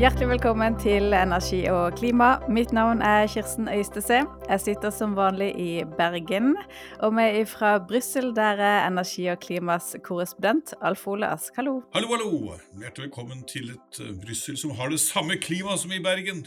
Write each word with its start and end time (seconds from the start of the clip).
Hjertelig 0.00 0.28
velkommen 0.30 0.78
til 0.80 1.12
Energi 1.12 1.58
og 1.68 1.98
klima. 1.98 2.38
Mitt 2.48 2.70
navn 2.72 3.02
er 3.04 3.26
Kirsten 3.28 3.68
Øystese. 3.68 4.22
Jeg 4.48 4.60
sitter 4.60 4.90
som 4.90 5.12
vanlig 5.16 5.50
i 5.60 5.84
Bergen. 5.98 6.56
Og 7.04 7.12
med 7.14 7.44
fra 7.46 7.74
Brussel, 7.78 8.30
der 8.36 8.56
er 8.56 8.86
Energi 8.88 9.26
og 9.28 9.38
klimas 9.44 9.96
korrespondent 10.04 10.72
Alf 10.80 11.06
Ole 11.06 11.28
Ask. 11.28 11.52
Hallo. 11.56 11.82
Hallo, 11.94 12.08
hallo. 12.08 12.56
Hjertelig 12.80 13.10
velkommen 13.10 13.44
til 13.44 13.68
et 13.74 14.00
uh, 14.00 14.16
Brussel 14.24 14.56
som 14.56 14.72
har 14.80 14.88
det 14.88 15.00
samme 15.00 15.36
klimaet 15.36 15.84
som 15.84 15.92
i 15.92 16.00
Bergen. 16.00 16.46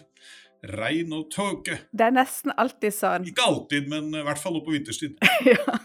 Regn 0.66 1.14
og 1.14 1.30
tåke. 1.30 1.78
Det 1.94 2.08
er 2.08 2.18
nesten 2.18 2.56
alltid 2.58 2.98
sånn. 2.98 3.30
Ikke 3.30 3.46
alltid, 3.46 3.92
men 3.94 4.10
i 4.10 4.26
hvert 4.26 4.42
fall 4.42 4.58
nå 4.58 4.66
på 4.66 4.74
vinterstid. 4.74 5.22
ja. 5.54 5.78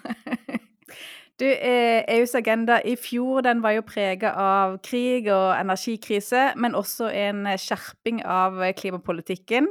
Du, 1.41 1.47
EUs 1.49 2.35
agenda 2.37 2.83
i 2.85 2.99
fjor 3.01 3.41
den 3.47 3.63
var 3.65 3.73
jo 3.73 3.81
prega 3.89 4.35
av 4.37 4.75
krig 4.85 5.25
og 5.33 5.57
energikrise, 5.57 6.53
men 6.61 6.75
også 6.77 7.09
en 7.17 7.49
skjerping 7.57 8.21
av 8.29 8.61
klimapolitikken. 8.77 9.71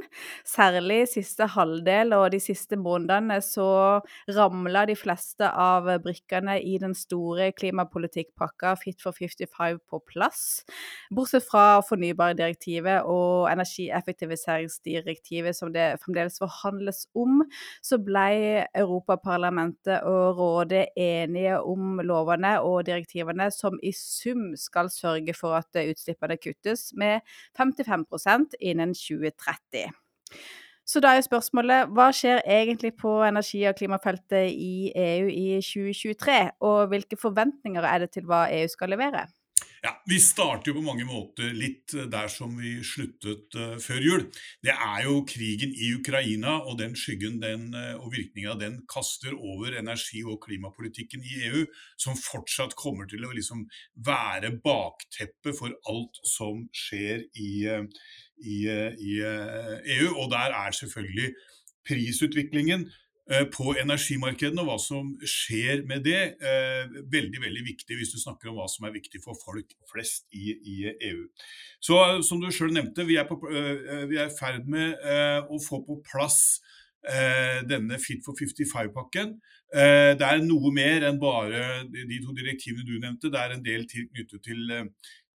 Særlig 0.49 1.05
siste 1.11 1.45
halvdel 1.53 2.15
og 2.17 2.33
de 2.33 2.39
siste 2.41 2.73
månedene 2.73 3.37
så 3.45 4.01
ramla 4.33 4.87
de 4.89 4.95
fleste 4.97 5.45
av 5.45 5.85
brikkene 6.01 6.57
i 6.57 6.81
den 6.81 6.97
store 6.97 7.53
klimapolitikkpakka 7.53 8.73
Fit 8.81 9.05
for 9.05 9.13
55 9.13 9.77
på 9.85 10.01
plass. 10.09 10.65
Bortsett 11.13 11.45
fra 11.51 11.85
fornybardirektivet 11.85 13.05
og 13.05 13.45
energieffektiviseringsdirektivet 13.53 15.53
som 15.53 15.69
det 15.77 16.01
fremdeles 16.01 16.41
forhandles 16.41 17.05
om, 17.13 17.45
så 17.85 18.01
ble 18.01 18.65
Europaparlamentet 18.73 20.01
og 20.09 20.33
rådet 20.41 20.97
enige 20.97 21.58
om 21.65 22.01
lovene 22.05 22.55
og 22.65 22.85
direktivene 22.87 23.49
som 23.53 23.79
i 23.83 23.91
sum 23.95 24.53
skal 24.59 24.91
sørge 24.93 25.35
for 25.37 25.57
at 25.59 25.81
utslippene 25.81 26.37
kuttes 26.41 26.89
med 26.97 27.21
55% 27.57 28.57
innen 28.59 28.95
2030. 28.97 29.89
Så 30.89 31.01
da 31.03 31.11
er 31.13 31.21
spørsmålet 31.21 31.91
hva 31.93 32.07
skjer 32.15 32.39
egentlig 32.49 32.95
på 32.97 33.11
energi- 33.21 33.67
og 33.69 33.75
klimafeltet 33.77 34.49
i 34.49 34.89
EU 34.97 35.27
i 35.29 35.59
2023, 35.61 36.39
og 36.65 36.87
hvilke 36.89 37.19
forventninger 37.19 37.85
er 37.85 38.05
det 38.05 38.09
til 38.15 38.25
hva 38.25 38.47
EU 38.55 38.71
skal 38.71 38.95
levere? 38.95 39.27
Ja, 39.83 39.93
Vi 40.09 40.19
starter 40.19 40.71
jo 40.71 40.79
på 40.79 40.83
mange 40.83 41.05
måter 41.07 41.53
litt 41.55 41.93
der 42.11 42.27
som 42.31 42.57
vi 42.59 42.77
sluttet 42.83 43.55
uh, 43.55 43.77
før 43.79 44.03
jul. 44.03 44.25
Det 44.65 44.73
er 44.73 45.05
jo 45.05 45.21
krigen 45.29 45.71
i 45.71 45.91
Ukraina 45.95 46.57
og 46.59 46.79
den 46.81 46.97
skyggen 46.99 47.39
den, 47.43 47.69
uh, 47.75 47.95
og 48.01 48.11
virkningen 48.15 48.51
av 48.51 48.59
den 48.59 48.79
kaster 48.91 49.35
over 49.37 49.77
energi- 49.79 50.25
og 50.25 50.41
klimapolitikken 50.43 51.23
i 51.23 51.43
EU, 51.49 51.63
som 51.95 52.19
fortsatt 52.19 52.75
kommer 52.79 53.07
til 53.07 53.23
å 53.23 53.33
liksom 53.35 53.65
være 54.05 54.55
bakteppet 54.63 55.55
for 55.55 55.75
alt 55.91 56.19
som 56.27 56.65
skjer 56.75 57.23
i, 57.39 57.51
i, 58.43 58.59
i 58.67 59.13
EU. 59.23 60.09
Og 60.19 60.27
der 60.33 60.57
er 60.59 60.75
selvfølgelig 60.75 61.31
prisutviklingen 61.87 62.89
Eh, 62.89 63.08
på 63.53 63.75
energimarkedene 63.77 64.63
og 64.63 64.71
hva 64.71 64.77
som 64.81 65.11
skjer 65.21 65.83
med 65.89 66.01
det. 66.07 66.21
Eh, 66.41 66.95
veldig 67.13 67.43
veldig 67.43 67.63
viktig 67.67 67.99
hvis 67.99 68.13
du 68.15 68.17
snakker 68.21 68.49
om 68.49 68.57
hva 68.57 68.65
som 68.71 68.87
er 68.87 68.95
viktig 68.95 69.21
for 69.21 69.37
folk 69.37 69.75
flest 69.91 70.25
i, 70.33 70.55
i 70.57 70.77
EU. 71.11 71.27
Så 71.79 71.99
Som 72.25 72.41
du 72.41 72.49
sjøl 72.51 72.73
nevnte, 72.73 73.05
vi 73.05 73.19
er, 73.21 73.29
eh, 73.29 74.09
i 74.17 74.25
ferd 74.33 74.65
med 74.67 74.97
å 75.49 75.61
få 75.61 75.83
på 75.85 76.01
plass 76.05 76.59
denne 76.99 77.95
Fit 78.03 78.25
for 78.25 78.35
55-pakken. 78.35 79.29
Det 79.71 80.25
er 80.25 80.41
noe 80.43 80.67
mer 80.75 81.05
enn 81.07 81.15
bare 81.21 81.85
de 81.87 82.17
to 82.19 82.33
direktivene 82.35 82.83
du 82.83 82.97
nevnte. 82.99 83.31
Det 83.31 83.39
er 83.39 83.53
en 83.55 83.63
del 83.63 83.85
knyttet 83.87 84.43
til 84.43 84.65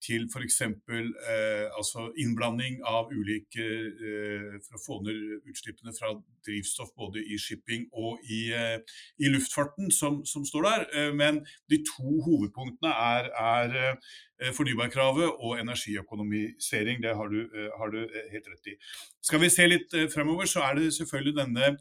til 0.04 0.28
f.eks. 0.28 0.62
Eh, 0.62 1.68
altså 1.78 2.10
innblanding 2.20 2.82
av 2.88 3.12
ulike 3.14 3.64
eh, 3.64 4.60
For 4.66 4.78
å 4.78 4.84
få 4.84 5.00
ned 5.06 5.48
utslippene 5.50 5.94
fra 5.96 6.14
drivstoff 6.46 6.92
både 7.00 7.24
i 7.24 7.40
shipping 7.40 7.88
og 7.94 8.22
i, 8.28 8.42
eh, 8.56 8.78
i 9.24 9.32
luftfarten, 9.32 9.92
som, 9.92 10.22
som, 10.28 10.46
står 10.48 10.68
der. 10.68 10.86
Eh, 10.94 11.10
men 11.16 11.42
de 11.72 11.82
to 11.88 12.20
hovedpunktene 12.28 12.92
er, 12.92 13.32
er 13.40 13.80
eh, 13.82 14.54
fornybarkravet 14.56 15.40
og 15.40 15.58
energiøkonomisering. 15.62 17.04
Det 17.04 17.16
har 17.20 17.32
du, 17.32 17.42
eh, 17.48 17.72
har 17.80 17.94
du, 17.96 18.02
helt 18.34 18.48
rett 18.52 18.72
i. 18.74 18.78
Skal 19.24 19.44
vi 19.44 19.52
se 19.54 19.68
litt 19.70 20.00
fremover, 20.14 20.50
så 20.50 20.66
er 20.68 20.80
det 20.80 20.94
selvfølgelig 20.98 21.38
denne 21.40 21.76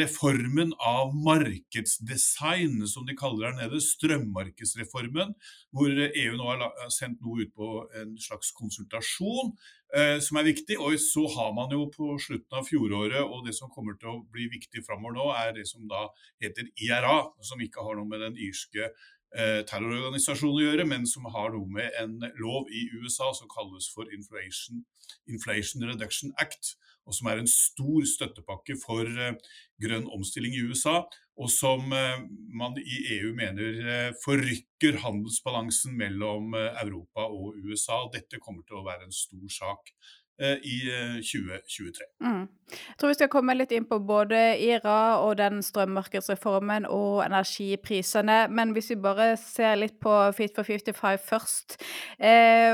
reformen 0.00 0.72
av 0.80 1.12
markedsdesign, 1.14 2.86
som 2.88 3.04
de 3.06 3.16
kaller 3.18 3.50
der 3.50 3.58
nede, 3.58 3.80
strømmarkedsreformen, 3.84 5.34
hvor 5.70 6.00
EU 6.08 6.38
nå 6.38 6.48
har 6.48 6.88
sendt 6.94 7.20
noe 7.20 7.44
ut 7.44 7.52
på 7.54 7.68
en 8.00 8.16
slags 8.20 8.54
konsultasjon, 8.56 9.52
eh, 9.94 10.16
som 10.24 10.40
er 10.40 10.48
viktig. 10.48 10.78
Og 10.80 10.96
så 11.02 11.26
har 11.36 11.52
man 11.56 11.72
jo 11.76 11.86
på 11.92 12.16
slutten 12.22 12.56
av 12.56 12.66
fjoråret, 12.68 13.20
og 13.20 13.44
det 13.46 13.54
som 13.58 13.70
kommer 13.70 13.98
til 14.00 14.14
å 14.14 14.24
bli 14.32 14.48
viktig 14.48 14.84
framover 14.86 15.18
nå, 15.18 15.30
er 15.36 15.54
det 15.58 15.68
som 15.68 15.86
da 15.90 16.06
heter 16.42 16.70
IRA, 16.80 17.18
som 17.44 17.60
ikke 17.60 17.84
har 17.84 18.00
noe 18.00 18.08
med 18.08 18.24
den 18.24 18.40
irske 18.40 18.92
eh, 19.36 19.60
terrororganisasjonen 19.68 20.58
å 20.58 20.66
gjøre, 20.66 20.86
men 20.88 21.06
som 21.08 21.28
har 21.32 21.52
noe 21.54 21.68
med 21.70 21.96
en 22.00 22.18
lov 22.40 22.70
i 22.72 22.86
USA 22.98 23.30
som 23.36 23.50
kalles 23.52 23.90
for 23.94 24.10
Inflation, 24.14 24.84
Inflation 25.30 25.86
Reduction 25.88 26.34
Act 26.42 26.74
og 27.08 27.16
som 27.16 27.30
er 27.30 27.40
en 27.40 27.48
stor 27.50 28.04
støttepakke 28.06 28.76
for 28.78 29.08
eh, 29.08 29.36
grønn 29.82 30.06
omstilling 30.12 30.54
i 30.54 30.62
USA, 30.68 31.00
og 31.40 31.50
som 31.50 31.90
eh, 31.96 32.22
man 32.54 32.76
i 32.78 32.98
EU 33.16 33.32
mener 33.36 34.14
forrykker 34.24 35.00
handelsbalansen 35.04 35.96
mellom 35.96 36.54
Europa 36.54 37.26
og 37.26 37.58
USA. 37.64 38.04
Dette 38.12 38.42
kommer 38.42 38.66
til 38.66 38.80
å 38.80 38.86
være 38.86 39.08
en 39.08 39.16
stor 39.16 39.56
sak 39.56 39.94
i 40.40 40.76
2023. 41.20 42.06
Mm. 42.24 42.46
Jeg 42.70 42.96
tror 42.98 43.10
vi 43.10 43.16
skal 43.18 43.30
komme 43.32 43.54
litt 43.58 43.74
inn 43.76 43.84
på 43.88 43.98
både 44.06 44.38
IRA 44.62 45.18
og 45.20 45.34
den 45.40 45.60
strømmarkedsreformen 45.64 46.86
og 46.88 47.20
energiprisene. 47.26 48.46
Men 48.48 48.72
hvis 48.72 48.92
vi 48.94 48.98
bare 49.04 49.34
ser 49.40 49.76
litt 49.82 49.98
på 50.00 50.14
Fit 50.36 50.56
for 50.56 50.64
55 50.64 51.20
først. 51.28 51.76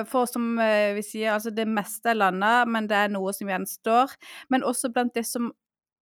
for 0.06 0.30
som 0.30 0.56
vi 0.94 1.02
sier, 1.02 1.32
altså 1.34 1.50
det 1.50 1.66
meste 1.66 2.12
er 2.12 2.20
landa, 2.20 2.64
men 2.64 2.86
det 2.86 2.96
er 2.96 3.14
noe 3.14 3.32
som 3.34 3.48
gjenstår. 3.50 4.14
Men 4.48 4.62
også 4.62 4.92
blant 4.92 5.14
det 5.14 5.26
som 5.26 5.50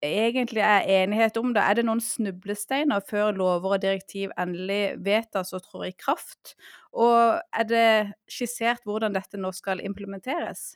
egentlig 0.04 0.60
er 0.60 0.84
enighet 1.02 1.36
om 1.36 1.52
det. 1.54 1.62
Er 1.62 1.78
det 1.78 1.86
noen 1.86 2.02
snublesteiner 2.02 3.04
før 3.08 3.32
lover 3.36 3.76
og 3.76 3.82
direktiv 3.82 4.32
endelig 4.40 4.96
vedtas 5.04 5.54
og 5.56 5.64
trår 5.64 5.88
i 5.88 5.96
kraft? 5.98 6.54
Og 6.92 7.40
er 7.52 7.68
det 7.68 7.90
skissert 8.30 8.84
hvordan 8.84 9.16
dette 9.16 9.40
nå 9.40 9.52
skal 9.56 9.82
implementeres? 9.84 10.74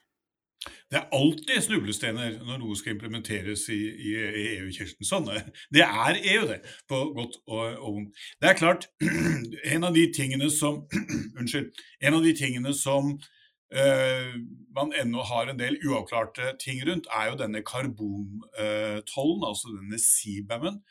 Det 0.67 0.99
er 0.99 1.09
alltid 1.15 1.61
snublestener 1.63 2.39
når 2.43 2.61
noe 2.63 2.77
skal 2.79 2.97
implementeres 2.97 3.67
i, 3.71 3.79
i, 3.79 4.13
i 4.19 4.45
EU, 4.57 4.69
Kirsten. 4.75 5.07
Sånn 5.07 5.29
det 5.75 5.85
er 5.85 6.19
EU, 6.19 6.47
det, 6.51 6.59
på 6.91 7.01
godt 7.17 7.39
og 7.47 7.77
vondt. 7.85 8.23
Det 8.43 8.51
er 8.51 8.59
klart, 8.59 8.89
en 9.75 9.87
av 9.87 9.95
de 9.97 10.07
tingene 10.15 10.51
som 10.55 10.83
Unnskyld. 11.39 11.71
En 12.03 12.19
av 12.19 12.25
de 12.27 12.33
tingene 12.37 12.73
som 12.77 13.13
uh, 13.15 14.33
man 14.75 14.95
ennå 14.99 15.27
har 15.29 15.53
en 15.53 15.61
del 15.61 15.79
uavklarte 15.85 16.57
ting 16.63 16.83
rundt, 16.89 17.07
er 17.15 17.31
jo 17.31 17.39
denne 17.45 17.63
karbontollen, 17.67 19.45
uh, 19.45 19.51
altså 19.53 19.77
denne 19.77 20.01
CBAM-en. 20.03 20.83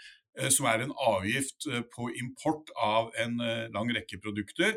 Som 0.53 0.67
er 0.69 0.83
en 0.83 0.91
avgift 1.01 1.65
eh, 1.65 1.81
på 1.89 2.11
import 2.13 2.67
av 2.77 3.07
en 3.17 3.39
lang 3.73 3.89
rekke 3.89 4.19
produkter 4.21 4.75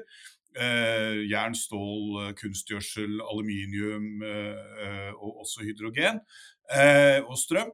Eh, 0.58 1.30
jern, 1.30 1.54
stål, 1.54 2.24
eh, 2.24 2.32
kunstgjødsel, 2.34 3.20
aluminium 3.22 4.22
eh, 4.26 5.12
og 5.14 5.44
også 5.44 5.62
hydrogen 5.62 6.20
og 7.26 7.38
strøm. 7.38 7.70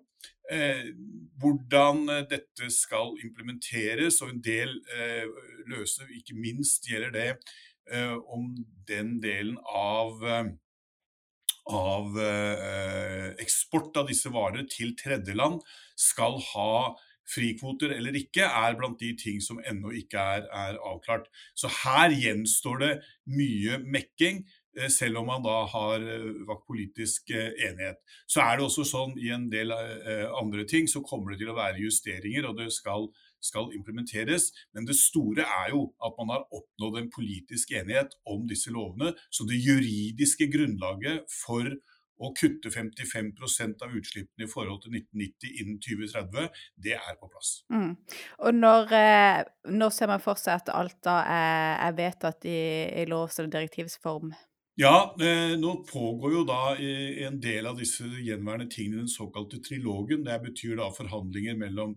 hvordan 1.40 2.06
dette 2.30 2.68
skal 2.70 3.16
implementeres, 3.24 4.20
og 4.22 4.30
en 4.30 4.40
del 4.40 4.70
løse, 5.66 6.06
ikke 6.14 6.36
minst 6.38 6.86
gjelder 6.86 7.10
det 7.10 7.32
om 8.30 8.54
den 8.88 9.18
delen 9.20 9.58
av 9.66 10.22
av 11.66 12.16
eksport 13.42 13.98
av 13.98 14.06
disse 14.08 14.30
varer 14.32 14.64
til 14.70 14.94
tredjeland 14.96 15.58
skal 15.98 16.38
ha 16.54 16.94
frikvoter 17.30 17.94
eller 17.96 18.16
ikke, 18.18 18.44
er 18.46 18.76
blant 18.78 19.00
de 19.00 19.12
ting 19.18 19.40
som 19.42 19.60
ennå 19.66 19.92
ikke 20.02 20.20
er, 20.36 20.46
er, 20.52 20.78
avklart. 20.78 21.26
Så 21.58 21.70
her 21.82 22.14
gjenstår 22.14 22.80
det 22.82 22.92
mye 23.32 23.80
mekking. 23.84 24.44
Eh, 24.76 24.90
selv 24.92 25.22
om 25.22 25.30
man 25.30 25.44
da 25.44 25.62
har 25.72 26.02
vakt 26.04 26.48
vært 26.50 26.66
politisk 26.68 27.32
eh, 27.32 27.54
enighet. 27.68 28.02
Så 28.28 28.42
er 28.44 28.58
det 28.58 28.66
også 28.66 28.84
sånn 28.86 29.16
i 29.18 29.30
en 29.34 29.48
del 29.52 29.72
andre 29.72 30.66
ting 30.68 30.88
så 30.90 31.02
kommer 31.04 31.32
det 31.32 31.40
til 31.42 31.52
å 31.52 31.56
være 31.56 31.80
justeringer, 31.80 32.50
og 32.50 32.60
det 32.60 32.68
skal, 32.74 33.08
skal 33.40 33.72
implementeres. 33.76 34.50
Men 34.76 34.86
det 34.88 34.98
store 35.00 35.46
er 35.46 35.72
jo 35.72 35.86
at 36.04 36.16
man 36.20 36.34
har 36.34 36.46
oppnådd 36.50 37.00
en 37.00 37.12
politisk 37.12 37.72
enighet 37.72 38.14
om 38.28 38.46
disse 38.50 38.72
lovene. 38.74 39.14
Så 39.30 39.48
det 39.48 39.62
juridiske 39.64 40.50
grunnlaget 40.52 41.24
for 41.32 41.72
å 42.16 42.32
kutte 42.36 42.72
55% 42.72 43.84
av 43.84 43.94
utslippene 43.98 44.46
i 44.46 44.50
forhold 44.50 44.82
til 44.84 44.96
1990 44.96 45.62
innen 45.62 45.78
2030, 45.84 46.50
det 46.86 46.96
er 46.96 47.20
på 47.20 47.28
plass. 47.30 47.52
Mm. 47.72 47.92
Og 48.46 48.58
når, 48.58 48.92
eh, 48.96 49.44
når, 49.72 49.94
ser 49.94 50.12
man 50.12 50.24
for 50.24 50.40
seg 50.40 50.62
at 50.62 50.74
alt 50.74 50.98
da 51.04 51.20
er, 51.22 51.72
er 51.88 51.96
vedtatt 51.96 52.48
i, 52.48 52.60
i 53.02 53.08
lovs- 53.10 53.40
eller 53.40 53.52
direktivsform? 53.58 54.32
Ja, 54.76 55.16
eh, 55.20 55.54
nå 55.56 55.70
pågår 55.88 56.32
jo 56.34 56.40
da 56.44 56.74
en 56.76 57.38
del 57.40 57.64
av 57.64 57.78
disse 57.80 58.04
gjenværende 58.04 58.68
tingene 58.68 59.06
den 59.06 59.08
såkalte 59.08 59.62
trilogen. 59.64 60.26
Det 60.26 60.36
betyr 60.42 60.74
da 60.76 60.90
forhandlinger 60.92 61.56
mellom 61.56 61.94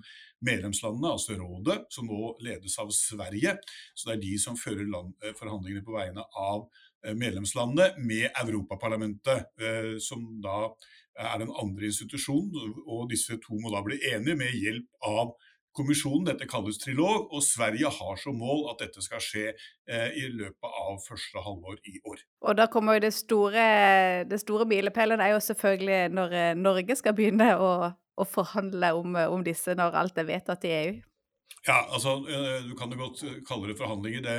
medlemslandene, 0.48 1.12
altså 1.12 1.36
rådet, 1.36 1.90
som 1.92 2.08
nå 2.08 2.38
ledes 2.46 2.78
av 2.80 2.94
Sverige. 2.96 3.58
Så 3.92 4.08
det 4.08 4.16
er 4.16 4.22
de 4.24 4.38
som 4.40 4.56
fører 4.56 4.88
land, 4.88 5.12
eh, 5.20 5.36
forhandlingene 5.36 5.84
på 5.84 5.98
vegne 5.98 6.24
av 6.32 6.70
eh, 6.70 6.89
medlemslandene 7.16 7.94
med 8.04 8.30
Europaparlamentet, 8.44 9.52
eh, 9.62 9.94
som 10.04 10.26
da 10.44 10.72
er 11.20 11.38
den 11.42 11.52
andre 11.62 11.90
institusjonen. 11.92 12.74
Og 12.88 13.10
disse 13.12 13.38
to 13.44 13.60
må 13.60 13.72
da 13.74 13.84
bli 13.86 14.00
enige 14.12 14.38
med 14.40 14.56
hjelp 14.56 15.08
av 15.08 15.34
kommisjonen. 15.76 16.28
Dette 16.30 16.48
kalles 16.50 16.80
trilog, 16.82 17.30
og 17.34 17.44
Sverige 17.46 17.92
har 18.00 18.20
som 18.20 18.38
mål 18.40 18.68
at 18.74 18.84
dette 18.84 19.04
skal 19.06 19.24
skje 19.24 19.46
eh, 19.52 20.10
i 20.18 20.28
løpet 20.34 20.80
av 20.84 21.00
første 21.06 21.44
halvår 21.46 21.80
i 21.88 22.00
år. 22.04 22.24
Og 22.48 22.58
da 22.60 22.68
kommer 22.72 22.98
jo 22.98 23.06
det 23.08 23.14
store, 23.16 23.66
det 24.30 24.42
store 24.42 24.68
milepælen 24.70 25.22
er 25.24 25.36
jo 25.36 25.44
selvfølgelig 25.44 26.02
når 26.16 26.40
eh, 26.42 26.56
Norge 26.60 26.98
skal 27.00 27.16
begynne 27.18 27.52
å, 27.58 27.72
å 27.94 28.28
forhandle 28.28 28.94
om, 28.98 29.20
om, 29.30 29.46
disse 29.46 29.76
når 29.78 30.02
alt 30.04 30.20
er 30.20 30.30
vedtatt 30.32 30.68
i 30.68 30.76
EU. 30.80 30.98
Ja, 31.68 31.82
altså 31.92 32.16
eh, 32.32 32.64
Du 32.66 32.74
kan 32.80 32.92
jo 32.94 33.02
godt 33.02 33.22
kalle 33.48 33.72
det 33.72 33.78
forhandlinger. 33.80 34.24
Det, 34.24 34.38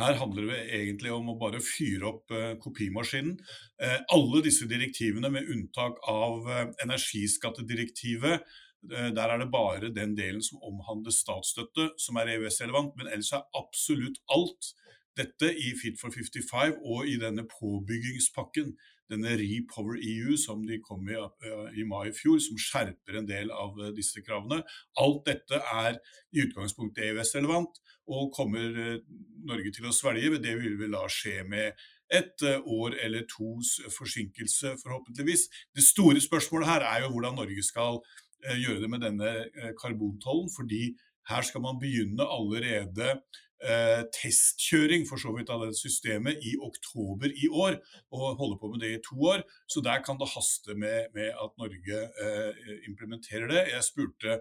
her 0.00 0.18
handler 0.20 0.48
det 0.48 0.60
egentlig 0.80 1.12
om 1.12 1.30
å 1.32 1.38
bare 1.40 1.60
fyre 1.64 2.08
opp 2.14 2.32
eh, 2.32 2.54
kopimaskinen. 2.62 3.36
Eh, 3.82 3.98
alle 4.16 4.42
disse 4.46 4.68
direktivene, 4.70 5.30
med 5.32 5.48
unntak 5.52 6.00
av 6.08 6.48
eh, 6.48 6.68
energiskattedirektivet, 6.86 8.46
Eh, 8.90 9.10
der 9.14 9.28
er 9.30 9.38
det 9.38 9.50
bare 9.50 9.94
den 9.94 10.16
delen 10.18 10.42
som 10.42 10.62
omhandler 10.62 11.14
statsstøtte 11.14 11.92
som 12.02 12.18
er 12.18 12.34
EØS-relevant, 12.34 12.96
men 12.98 13.06
ellers 13.06 13.32
er 13.32 13.44
absolutt 13.54 14.18
alt 14.34 14.72
dette 15.16 15.52
i 15.54 15.70
Fit 15.78 16.00
for 16.00 16.10
55 16.10 16.80
og 16.82 17.06
i 17.06 17.18
denne 17.20 17.44
påbyggingspakken, 17.46 18.72
denne 19.12 19.36
Repower 19.38 20.00
EU 20.00 20.36
som 20.40 20.64
de 20.66 20.80
kom 20.84 21.04
med 21.06 21.20
eh, 21.20 21.78
i 21.80 21.86
mai 21.88 22.08
i 22.10 22.16
fjor, 22.16 22.40
som 22.42 22.58
skjerper 22.60 23.20
en 23.20 23.28
del 23.28 23.52
av 23.54 23.78
eh, 23.78 23.92
disse 23.96 24.24
kravene. 24.24 24.62
Alt 25.02 25.24
dette 25.28 25.60
er 25.60 26.00
i 26.32 26.44
utgangspunktet 26.46 27.10
EØS-relevant 27.10 27.82
og 28.12 28.32
kommer 28.34 28.98
Norge 29.46 29.70
til 29.76 29.86
å 29.86 29.94
svelge. 29.94 30.40
Det 30.42 30.56
vil 30.58 30.74
vi 30.80 30.90
la 30.90 31.04
skje 31.10 31.42
med 31.48 31.78
et 32.12 32.42
år 32.44 32.98
eller 33.00 33.22
tos 33.30 33.78
forsinkelse, 33.94 34.74
forhåpentligvis. 34.82 35.46
Det 35.72 35.84
store 35.86 36.20
spørsmålet 36.20 36.68
her 36.68 36.84
er 36.84 37.04
jo 37.04 37.12
hvordan 37.14 37.38
Norge 37.38 37.64
skal 37.64 38.02
Eh, 38.42 38.58
gjøre 38.58 38.82
det 38.82 38.90
med 38.90 39.04
denne 39.04 39.30
eh, 39.54 39.70
karbontollen, 39.78 40.48
fordi 40.50 40.96
her 41.30 41.42
skal 41.46 41.62
man 41.62 41.78
begynne 41.78 42.26
allerede 42.26 43.20
eh, 43.62 44.02
testkjøring 44.14 45.06
for 45.08 45.20
så 45.20 45.32
vidt 45.36 45.50
av 45.52 45.64
det 45.64 45.76
systemet 45.78 46.42
i 46.46 46.54
oktober 46.60 47.32
i 47.32 47.48
år, 47.48 47.78
og 48.14 48.40
holde 48.40 48.58
på 48.60 48.72
med 48.72 48.82
det 48.84 48.92
i 48.96 49.02
to 49.04 49.18
år. 49.32 49.44
Så 49.70 49.82
der 49.84 50.02
kan 50.04 50.18
det 50.20 50.30
haste 50.34 50.74
med, 50.74 51.12
med 51.16 51.30
at 51.32 51.54
Norge 51.60 52.02
eh, 52.24 52.74
implementerer 52.90 53.48
det. 53.52 53.64
Jeg 53.74 53.88
spurte 53.88 54.40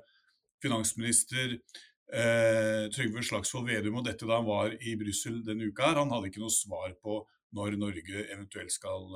finansminister 0.61 1.57
eh, 1.57 2.89
Trygve 2.93 3.23
Slagsvold 3.25 3.69
Vedum 3.69 4.01
om 4.01 4.07
dette 4.07 4.27
da 4.27 4.41
han 4.41 4.49
var 4.49 4.75
i 4.77 4.97
Brussel 4.99 5.41
denne 5.45 5.69
uka. 5.71 5.91
her. 5.91 6.01
Han 6.03 6.13
hadde 6.13 6.31
ikke 6.31 6.43
noe 6.43 6.53
svar 6.53 6.93
på 7.01 7.23
når 7.51 7.75
Norge 7.75 8.27
eventuelt 8.31 8.71
skal, 8.71 9.09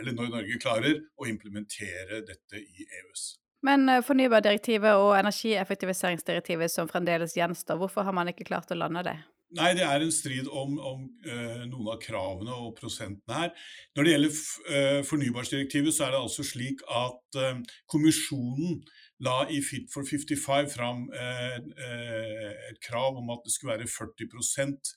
eller 0.00 0.16
når 0.16 0.32
Norge 0.32 0.56
klarer 0.58 0.96
å 1.14 1.28
implementere 1.30 2.24
dette 2.26 2.58
i 2.58 2.88
EØS. 2.88 3.28
Men 3.66 3.88
eh, 3.88 4.04
fornybardirektivet 4.06 5.00
og 5.00 5.16
energieffektiviseringsdirektivet 5.18 6.72
som 6.72 6.90
fremdeles 6.90 7.36
gjenstår, 7.36 7.80
hvorfor 7.80 8.06
har 8.06 8.14
man 8.14 8.30
ikke 8.30 8.46
klart 8.48 8.70
å 8.70 8.78
lande 8.78 9.02
det? 9.08 9.16
Nei, 9.56 9.70
det 9.72 9.84
er 9.86 10.02
en 10.04 10.12
strid 10.12 10.48
om, 10.52 10.74
om 10.76 11.04
uh, 11.24 11.62
noen 11.70 11.86
av 11.88 12.00
kravene 12.02 12.52
og 12.52 12.74
prosentene 12.76 13.36
her. 13.38 13.52
Når 13.96 14.04
det 14.04 14.12
gjelder 14.12 14.34
uh, 14.36 14.98
fornybardirektivet, 15.08 15.94
så 15.96 16.04
er 16.04 16.12
det 16.12 16.20
altså 16.20 16.44
slik 16.44 16.82
at 16.92 17.38
uh, 17.40 17.62
kommisjonen 17.88 18.82
la 19.24 19.38
i 19.48 19.62
Fit 19.64 19.88
for 19.90 20.06
55 20.06 20.68
fram 20.76 21.08
et 21.10 22.76
krav 22.84 23.16
om 23.18 23.32
at 23.34 23.40
det 23.42 23.50
skulle 23.50 23.72
være 23.72 23.88
40% 23.90 24.92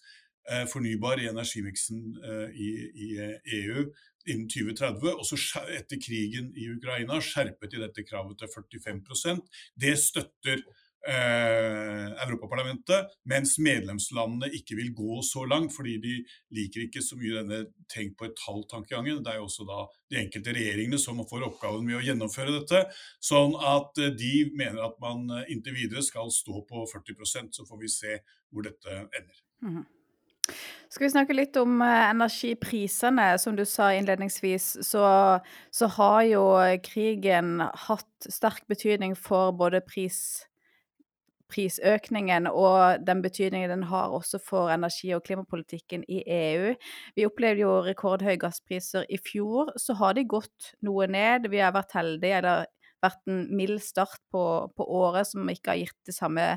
fornybar 0.70 1.18
i 1.18 1.26
energimiksen 1.32 2.04
i, 2.54 2.68
i 3.02 3.08
EU 3.64 3.88
innen 4.30 4.46
2030. 4.46 5.10
Og 5.16 5.26
så 5.26 5.64
etter 5.74 5.98
krigen 6.06 6.52
i 6.54 6.68
Ukraina 6.70 7.18
skjerpet 7.18 7.74
de 7.74 7.82
dette 7.82 8.06
kravet 8.06 8.38
til 8.38 8.54
45% 8.54 9.42
Det 9.82 9.96
støtter 9.98 10.62
eh, 11.08 12.08
Europaparlamentet, 12.26 13.14
mens 13.30 13.56
medlemslandene 13.62 14.52
ikke 14.58 14.78
vil 14.80 14.92
gå 14.98 15.22
så 15.26 15.46
langt, 15.50 15.74
fordi 15.76 15.98
de 16.04 16.18
liker 16.58 16.86
ikke 16.86 17.04
så 17.06 17.18
mye 17.20 17.42
denne 17.42 17.62
tenk 17.92 18.18
på 18.20 18.28
et 18.28 18.36
tall-tankegangen. 18.40 19.24
Det 19.24 19.34
er 19.34 19.40
jo 19.40 19.48
også 19.48 19.68
da 19.70 19.86
de 20.12 20.20
enkelte 20.22 20.56
regjeringene 20.58 21.00
som 21.02 21.22
får 21.28 21.48
oppgaven 21.50 21.88
med 21.88 22.00
å 22.00 22.04
gjennomføre 22.06 22.58
dette. 22.60 22.84
Sånn 23.24 23.56
at 23.58 24.02
eh, 24.02 24.14
de 24.18 24.52
mener 24.58 24.84
at 24.86 25.00
man 25.04 25.26
eh, 25.38 25.50
inntil 25.54 25.78
videre 25.78 26.06
skal 26.06 26.32
stå 26.34 26.64
på 26.70 26.86
40% 26.92 27.58
så 27.58 27.68
får 27.68 27.82
vi 27.82 27.92
se 27.92 28.20
hvor 28.52 28.68
dette 28.68 29.02
ender. 29.02 29.42
Mm 29.62 29.76
-hmm. 29.78 29.90
Skal 30.92 31.06
vi 31.06 31.12
snakke 31.14 31.36
litt 31.36 31.56
om 31.56 31.82
eh, 31.82 32.10
energiprisene? 32.12 33.38
Som 33.40 33.56
du 33.56 33.66
sa 33.66 33.94
innledningsvis, 33.96 34.78
så, 34.88 35.40
så 35.72 35.88
har 35.88 36.22
jo 36.28 36.46
krigen 36.84 37.62
hatt 37.88 38.28
sterk 38.28 38.68
betydning 38.68 39.16
for 39.16 39.54
både 39.56 39.80
pris, 39.82 40.44
prisøkningen 41.52 42.48
og 42.50 43.06
den 43.08 43.22
betydningen 43.24 43.72
den 43.74 43.88
har 43.92 44.14
også 44.16 44.40
for 44.44 44.72
energi- 44.74 45.14
og 45.16 45.24
klimapolitikken 45.28 46.06
i 46.08 46.24
EU. 46.26 46.74
Vi 47.16 47.28
opplevde 47.28 47.66
jo 47.66 47.80
rekordhøye 47.86 48.40
gasspriser 48.42 49.06
i 49.10 49.20
fjor. 49.22 49.74
Så 49.78 49.98
har 50.00 50.16
de 50.18 50.28
gått 50.28 50.74
noe 50.82 51.08
ned. 51.12 51.50
Vi 51.52 51.62
har 51.64 51.76
vært 51.76 51.98
heldige, 51.98 52.40
eller 52.42 52.70
vært 53.02 53.22
en 53.28 53.44
mild 53.58 53.82
start 53.84 54.22
på, 54.32 54.46
på 54.78 54.88
året 54.88 55.30
som 55.32 55.50
ikke 55.50 55.74
har 55.74 55.84
gitt 55.84 56.10
det 56.10 56.16
samme 56.16 56.48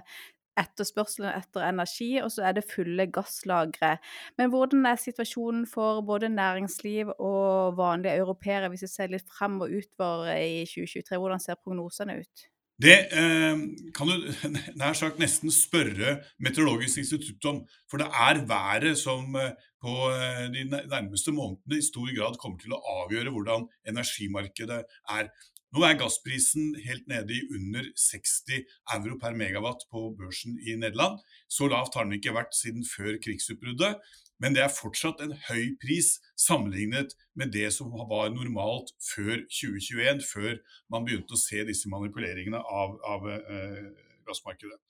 etterspørselen 0.60 1.32
etter 1.32 1.66
energi, 1.66 2.10
og 2.22 2.30
så 2.30 2.46
er 2.48 2.56
det 2.56 2.66
fulle 2.70 3.08
gasslagre. 3.10 3.96
Men 4.38 4.52
hvordan 4.52 4.86
er 4.86 5.00
situasjonen 5.02 5.66
for 5.70 6.02
både 6.06 6.30
næringsliv 6.30 7.10
og 7.18 7.76
vanlige 7.78 8.16
europeere, 8.22 8.70
hvis 8.70 8.86
vi 8.86 8.92
ser 8.92 9.14
litt 9.14 9.26
frem 9.30 9.60
og 9.64 9.74
utover 9.74 10.30
i 10.36 10.62
2023? 10.70 11.18
Hvordan 11.18 11.42
ser 11.42 11.58
prognosene 11.62 12.20
ut? 12.22 12.48
Det 12.82 12.94
eh, 13.14 13.60
kan 13.94 14.10
du 14.10 14.24
nær 14.80 14.96
sagt 14.98 15.20
nesten 15.22 15.52
spørre 15.54 16.18
Meteorologisk 16.42 17.04
institutt 17.04 17.46
om. 17.50 17.62
For 17.90 18.02
det 18.02 18.08
er 18.10 18.42
været 18.50 18.98
som 18.98 19.36
eh, 19.38 19.54
på 19.84 19.94
eh, 20.10 20.46
de 20.50 20.64
nærmeste 20.72 21.34
månedene 21.34 21.78
i 21.78 21.86
stor 21.86 22.10
grad 22.16 22.38
kommer 22.42 22.58
til 22.62 22.74
å 22.74 22.82
avgjøre 23.04 23.34
hvordan 23.34 23.68
energimarkedet 23.90 24.82
er. 25.18 25.30
Nå 25.74 25.82
er 25.82 25.96
gassprisen 25.98 26.74
helt 26.84 27.06
nede 27.10 27.34
i 27.34 27.46
under 27.50 27.86
60 27.98 28.60
euro 28.94 29.18
per 29.22 29.34
megawatt 29.38 29.86
på 29.90 30.06
børsen 30.18 30.58
i 30.62 30.76
Nederland. 30.78 31.18
Så 31.50 31.66
lavt 31.70 31.94
har 31.98 32.06
den 32.06 32.18
ikke 32.18 32.34
vært 32.36 32.54
siden 32.54 32.86
før 32.86 33.18
krigsutbruddet. 33.22 34.02
Men 34.42 34.56
det 34.56 34.64
er 34.64 34.72
fortsatt 34.72 35.22
en 35.22 35.34
høy 35.48 35.74
pris 35.82 36.16
sammenlignet 36.40 37.14
med 37.38 37.52
det 37.54 37.70
som 37.74 37.92
var 38.10 38.32
normalt 38.34 38.90
før 39.04 39.44
2021, 39.46 40.24
før 40.26 40.56
man 40.92 41.06
begynte 41.06 41.36
å 41.36 41.40
se 41.40 41.62
disse 41.68 41.90
manipuleringene 41.92 42.58
av, 42.58 42.96
av 43.06 43.28
eh, 43.30 43.84
gassmarkedet. 44.26 44.80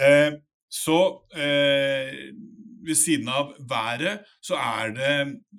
Eh, 0.00 0.36
så 0.74 0.98
eh, 1.38 2.34
ved 2.84 2.98
siden 2.98 3.28
av 3.30 3.54
været, 3.70 4.24
så 4.42 4.58
er 4.58 4.94
det 4.96 5.12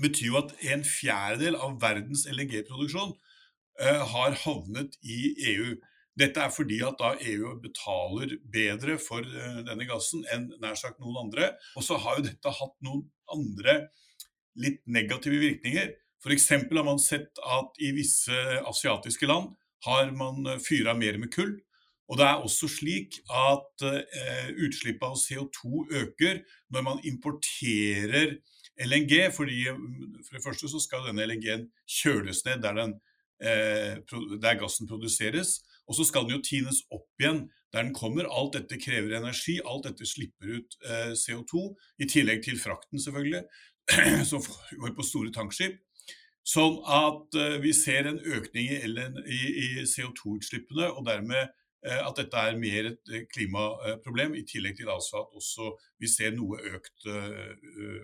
betyr 0.00 0.30
jo 0.30 0.38
at 0.40 0.54
en 0.72 0.84
fjerdedel 0.86 1.58
av 1.60 1.76
verdens 1.82 2.24
LNG-produksjon 2.30 3.12
uh, 3.14 4.04
har 4.14 4.38
havnet 4.44 4.96
i 5.02 5.34
EU. 5.54 5.74
Dette 6.18 6.40
er 6.40 6.54
fordi 6.54 6.78
at 6.86 6.96
da 7.00 7.12
EU 7.26 7.56
betaler 7.62 8.36
bedre 8.54 8.96
for 9.02 9.26
uh, 9.26 9.60
denne 9.66 9.88
gassen 9.90 10.24
enn 10.32 10.48
nær 10.62 10.78
sagt 10.78 11.02
noen 11.02 11.26
andre. 11.26 11.52
Og 11.76 11.84
så 11.86 11.98
har 12.00 12.18
jo 12.18 12.30
dette 12.30 12.56
hatt 12.60 12.78
noen 12.86 13.04
andre 13.34 13.82
litt 14.60 14.80
negative 14.86 15.42
virkninger. 15.42 15.92
F.eks. 16.24 16.48
har 16.48 16.86
man 16.86 17.02
sett 17.02 17.36
at 17.44 17.76
i 17.84 17.90
visse 17.92 18.32
asiatiske 18.64 19.28
land 19.28 19.52
har 19.86 20.10
man 20.16 20.46
eh, 20.46 20.60
fyra 20.62 20.96
mer 20.98 21.20
med 21.20 21.32
kull. 21.34 21.56
Og 22.12 22.18
det 22.20 22.26
er 22.26 22.42
også 22.44 22.68
slik 22.68 23.16
at 23.32 23.84
eh, 23.88 24.50
utslippet 24.66 25.06
av 25.06 25.16
CO2 25.16 25.86
øker 26.02 26.42
når 26.74 26.84
man 26.84 27.00
importerer 27.08 28.36
LNG. 28.84 29.32
fordi 29.32 29.70
mm, 29.70 30.24
For 30.26 30.36
det 30.36 30.44
første 30.44 30.68
så 30.68 30.80
skal 30.82 31.06
denne 31.08 31.24
LNG-en 31.26 31.68
kjøles 31.88 32.44
ned 32.44 32.60
der, 32.64 32.76
den, 32.80 32.96
eh, 33.40 33.96
der, 34.36 34.58
gassen 34.60 34.88
produseres. 34.90 35.62
Og 35.88 35.96
så 35.96 36.04
skal 36.04 36.28
den 36.28 36.36
jo 36.36 36.44
tines 36.44 36.84
opp 36.92 37.08
igjen 37.20 37.46
der 37.72 37.82
den 37.82 37.94
kommer. 37.96 38.28
Alt 38.28 38.58
dette 38.58 38.78
krever 38.80 39.16
energi. 39.16 39.58
Alt 39.64 39.88
dette 39.88 40.06
slipper 40.08 40.58
ut 40.58 40.76
eh, 40.84 41.14
CO2. 41.16 41.70
I 41.98 42.10
tillegg 42.10 42.44
til 42.44 42.60
frakten, 42.60 43.00
selvfølgelig, 43.00 43.42
som 44.30 44.44
går 44.80 44.92
på 44.96 45.08
store 45.08 45.32
tankskip. 45.32 45.80
Sånn 46.44 46.80
at 46.84 47.36
uh, 47.40 47.56
vi 47.62 47.72
ser 47.76 48.08
en 48.10 48.20
økning 48.20 48.68
i, 48.68 48.78
i, 49.32 49.42
i 49.64 49.68
CO2-utslippene, 49.88 50.90
og 50.92 51.06
dermed 51.08 51.40
uh, 51.48 52.00
at 52.04 52.20
dette 52.20 52.42
er 52.50 52.60
mer 52.60 52.90
et 52.92 53.12
eh, 53.12 53.24
klimaproblem, 53.32 54.36
i 54.36 54.44
tillegg 54.48 54.76
til 54.80 54.92
altså 54.92 55.22
at 55.22 55.38
også 55.40 55.72
vi 56.04 56.10
ser 56.12 56.36
noe 56.36 56.60
økt 56.76 57.08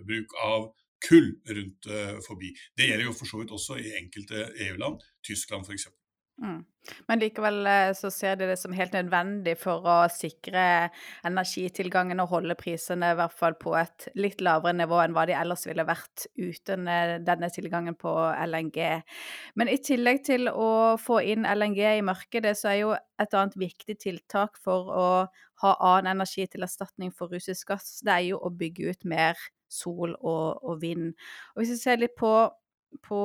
bruk 0.07 0.37
av 0.41 0.71
kull 1.01 1.31
rundt 1.49 1.87
forbi. 2.27 2.51
Det 2.77 2.89
gjelder 2.89 3.07
jo 3.07 3.15
for 3.17 3.29
så 3.29 3.41
vidt 3.41 3.53
også 3.53 3.79
i 3.81 3.95
enkelte 3.97 4.51
EU-land, 4.67 5.01
Tyskland 5.25 5.65
f.eks. 5.65 5.89
Mm. 6.41 6.61
Men 7.05 7.19
likevel 7.21 7.67
eh, 7.69 7.91
så 7.93 8.09
ser 8.11 8.37
de 8.39 8.47
det 8.49 8.55
som 8.57 8.73
helt 8.73 8.95
nødvendig 8.95 9.53
for 9.61 9.85
å 9.85 9.97
sikre 10.09 10.89
energitilgangen 11.27 12.23
og 12.23 12.31
holde 12.31 12.55
prisene 12.57 13.11
i 13.13 13.17
hvert 13.19 13.35
fall 13.37 13.53
på 13.61 13.75
et 13.77 14.07
litt 14.17 14.41
lavere 14.41 14.73
nivå 14.79 14.97
enn 15.03 15.13
hva 15.13 15.27
de 15.29 15.35
ellers 15.37 15.67
ville 15.69 15.85
vært 15.85 16.25
uten 16.41 16.89
eh, 16.89 17.13
denne 17.21 17.51
tilgangen 17.53 17.97
på 18.01 18.15
LNG. 18.33 18.79
Men 19.61 19.69
i 19.69 19.77
tillegg 19.85 20.23
til 20.31 20.49
å 20.49 20.97
få 21.01 21.19
inn 21.21 21.45
LNG 21.45 21.83
i 21.99 22.05
markedet, 22.05 22.55
så 22.57 22.71
er 22.73 22.79
jo 22.79 22.95
et 22.97 23.37
annet 23.37 23.59
viktig 23.61 23.99
tiltak 24.01 24.57
for 24.57 24.89
å 24.89 25.07
ha 25.61 25.75
annen 25.91 26.15
energi 26.15 26.47
til 26.49 26.65
erstatning 26.65 27.13
for 27.13 27.29
russisk 27.29 27.69
gass, 27.69 27.99
det 28.01 28.15
er 28.15 28.25
jo 28.31 28.41
å 28.41 28.49
bygge 28.49 28.89
ut 28.89 29.05
mer 29.05 29.37
sol 29.71 30.17
og, 30.17 30.57
og 30.65 30.81
vind. 30.81 31.13
Og 31.53 31.61
hvis 31.61 31.75
vi 31.75 31.79
ser 31.83 32.01
litt 32.01 32.17
på 32.17 32.33
på 32.99 33.19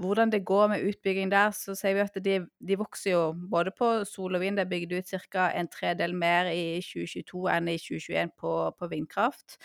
hvordan 0.00 0.30
det 0.32 0.44
går 0.48 0.68
med 0.72 0.84
utbygging 0.88 1.30
der, 1.30 1.50
så 1.52 1.74
ser 1.76 1.94
vi 1.94 2.00
at 2.00 2.14
de, 2.24 2.38
de 2.68 2.76
vokser 2.80 3.12
jo 3.12 3.22
både 3.52 3.72
på 3.76 3.88
sol 4.08 4.34
og 4.34 4.40
vind. 4.40 4.56
Det 4.56 4.64
er 4.64 4.70
bygd 4.70 4.94
ut 4.96 5.12
ca. 5.28 5.50
en 5.52 5.68
tredel 5.68 6.14
mer 6.16 6.48
i 6.48 6.80
2022 6.80 7.42
enn 7.52 7.68
i 7.68 7.76
2021 7.76 8.32
på, 8.40 8.52
på 8.78 8.88
vindkraft. 8.88 9.58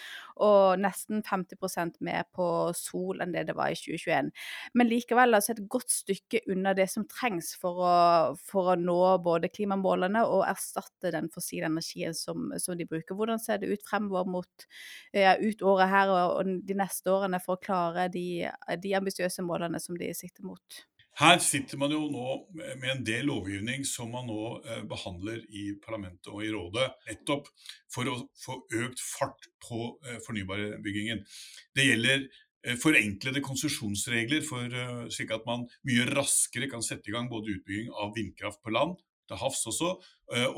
Og 0.44 0.82
nesten 0.84 1.24
50% 1.24 2.01
mer 2.04 2.25
på 2.36 2.48
sol 2.75 3.24
enn 3.24 3.32
det 3.32 3.46
det 3.48 3.56
var 3.56 3.72
i 3.72 3.77
2021. 3.80 4.32
Men 4.75 4.92
likevel 4.92 5.38
altså 5.38 5.54
et 5.56 5.63
godt 5.72 5.94
stykke 5.94 6.44
unna 6.51 6.75
det 6.75 6.89
som 6.92 7.08
trengs 7.08 7.54
for 7.62 7.80
å, 7.80 7.96
for 8.36 8.74
å 8.74 8.77
nå 8.80 9.00
både 9.24 9.51
klimamålene 9.54 10.25
og 10.27 10.44
erstatte 10.50 11.13
den 11.15 11.32
fossile 11.32 11.72
energien 11.72 12.15
som, 12.18 12.51
som, 12.60 12.75
de 12.75 12.88
bruker. 12.89 13.15
Hvordan 13.15 13.39
ser 13.39 13.63
det 13.63 13.72
ut 13.72 13.88
fremover 13.88 14.27
mot 14.27 14.68
ja, 15.15 15.38
ut 15.39 15.63
året 15.63 15.92
her 15.94 16.12
og, 16.12 16.42
og, 16.42 16.54
de 16.68 16.75
neste 16.75 17.13
årene 17.13 17.39
for 17.39 17.56
å 17.56 17.63
klare 17.63 18.10
de, 18.12 18.44
de 18.84 18.96
ambisiøse 19.00 19.46
målene 19.46 19.80
som 19.80 19.96
de 19.96 20.12
sikter 20.25 20.50
mot? 20.50 20.84
Her 21.15 21.38
sitter 21.39 21.79
man 21.79 21.94
jo 21.96 22.01
nå 22.12 22.32
med 22.75 22.89
en 22.91 23.03
del 23.08 23.29
lovgivning 23.29 23.86
som 23.88 24.10
man 24.12 24.27
nå 24.27 24.39
eh, 24.65 24.82
behandler 24.88 25.39
i 25.48 25.70
parlamentet 25.79 26.27
og 26.27 26.44
i 26.44 26.51
rådet, 26.51 26.89
nettopp 27.08 27.48
for 27.94 28.12
å 28.12 28.17
få 28.41 28.58
økt 28.82 29.00
fart 29.00 29.48
på 29.63 29.94
eh, 30.03 30.20
fornybarbyggingen. 30.25 31.24
Det 31.72 31.88
gjelder 31.88 32.25
eh, 32.25 32.75
forenklede 32.82 33.44
konsesjonsregler, 33.46 34.44
for, 34.44 34.75
slik 35.08 35.32
at 35.32 35.48
man 35.48 35.63
mye 35.88 36.10
raskere 36.12 36.67
kan 36.72 36.84
sette 36.84 37.08
i 37.08 37.15
gang 37.15 37.32
både 37.32 37.55
utbygging 37.55 37.96
av 37.96 38.12
vindkraft 38.17 38.60
på 38.65 38.75
land, 38.75 39.00
til 39.25 39.39
havs 39.41 39.63
også, 39.72 39.88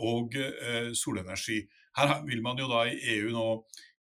og 0.03 0.33
solenergi. 1.00 1.62
Her 1.95 2.17
vil 2.27 2.41
man 2.43 2.59
jo 2.59 2.65
da 2.67 2.81
i 2.89 2.97
EU 3.13 3.29
nå 3.31 3.45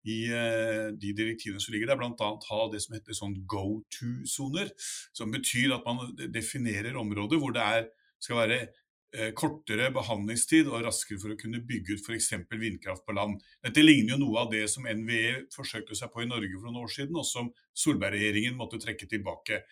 i 0.06 0.16
eh, 0.30 0.88
de 0.94 1.12
direktivene 1.18 1.62
som 1.62 1.75
ligger 1.75 1.90
der, 1.90 1.98
bl.a. 1.98 2.30
ha 2.48 2.62
det 2.70 2.80
som 2.84 2.94
heter 2.94 3.16
sånn 3.16 3.36
go 3.50 3.80
to-soner. 3.92 4.70
Som 5.16 5.34
betyr 5.34 5.75
at 5.76 5.86
man 5.86 6.14
definerer 6.32 6.98
områder 7.00 7.42
hvor 7.42 7.54
det 7.56 7.64
er, 7.64 7.88
skal 8.22 8.40
være 8.44 8.60
eh, 8.62 9.32
kortere 9.36 9.90
behandlingstid 9.94 10.70
og 10.70 10.86
raskere 10.86 11.20
for 11.22 11.34
å 11.34 11.40
kunne 11.40 11.62
bygge 11.66 11.98
ut 11.98 12.06
f.eks. 12.06 12.32
vindkraft 12.54 13.06
på 13.06 13.16
land. 13.18 13.42
Dette 13.66 13.84
ligner 13.84 14.14
jo 14.14 14.22
noe 14.22 14.46
av 14.46 14.54
det 14.54 14.64
som 14.70 14.86
NVE 14.86 15.48
forsøkte 15.54 15.98
seg 15.98 16.14
på 16.14 16.22
i 16.22 16.30
Norge 16.30 16.54
for 16.54 16.70
noen 16.70 16.86
år 16.86 16.96
siden, 17.00 17.18
og 17.18 17.26
som 17.26 17.50
Solberg-regjeringen 17.75 18.58
måtte 18.58 18.80
trekke 18.82 19.10
tilbake. 19.10 19.64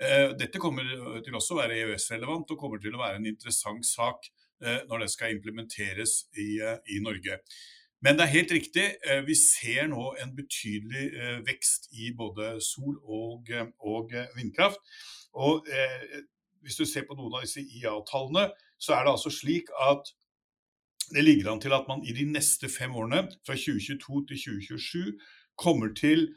Eh, 0.00 0.32
dette 0.40 0.60
kommer 0.62 0.88
til 1.24 1.36
også 1.36 1.56
å 1.56 1.60
være 1.60 1.82
EØS-relevant 1.84 2.56
og 2.56 2.64
kommer 2.64 2.80
til 2.80 2.96
å 2.96 3.04
være 3.04 3.20
en 3.20 3.32
interessant 3.34 3.84
sak 3.84 4.32
når 4.56 5.02
det 5.02 5.06
skal 5.12 5.34
implementeres 5.34 6.12
i, 6.40 6.54
i 6.88 6.94
Norge. 7.04 7.34
Men 8.04 8.18
det 8.18 8.26
er 8.26 8.34
helt 8.34 8.52
riktig, 8.52 8.86
eh, 9.08 9.22
vi 9.26 9.34
ser 9.38 9.88
nå 9.88 10.10
en 10.22 10.34
betydelig 10.36 11.06
eh, 11.16 11.38
vekst 11.46 11.88
i 11.96 12.12
både 12.16 12.56
sol 12.64 12.98
og, 13.02 13.48
eh, 13.50 13.70
og 13.80 14.12
vindkraft. 14.36 14.82
Og 15.36 15.66
eh, 15.72 16.20
hvis 16.62 16.76
du 16.76 16.84
ser 16.84 17.06
på 17.08 17.16
noen 17.16 17.34
av 17.38 17.46
disse 17.46 17.64
IA-tallene, 17.64 18.50
så 18.78 18.96
er 18.96 19.06
det 19.06 19.16
altså 19.16 19.32
slik 19.32 19.72
at 19.80 20.12
det 21.14 21.24
ligger 21.24 21.52
an 21.52 21.60
til 21.62 21.72
at 21.72 21.86
man 21.88 22.02
i 22.04 22.12
de 22.12 22.26
neste 22.28 22.68
fem 22.68 22.94
årene, 22.96 23.28
fra 23.46 23.54
2022 23.54 24.26
til 24.28 24.40
2027, 24.44 25.12
kommer 25.56 25.92
til 25.96 26.28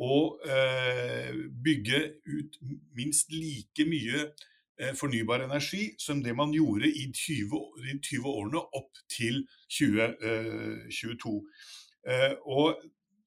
å 0.00 0.18
eh, 0.46 1.34
bygge 1.64 2.00
ut 2.26 2.58
minst 2.96 3.32
like 3.34 3.86
mye 3.86 4.28
fornybar 4.98 5.44
energi 5.44 5.92
som 6.02 6.22
det 6.22 6.34
man 6.34 6.52
gjorde 6.54 6.88
i 6.90 7.06
20, 7.12 7.60
de 7.84 7.96
20 8.00 8.28
årene 8.30 8.62
opp 8.74 9.00
til 9.12 9.44
2022. 9.70 11.34
Eh, 12.04 12.14
eh, 12.14 12.34
og 12.44 12.82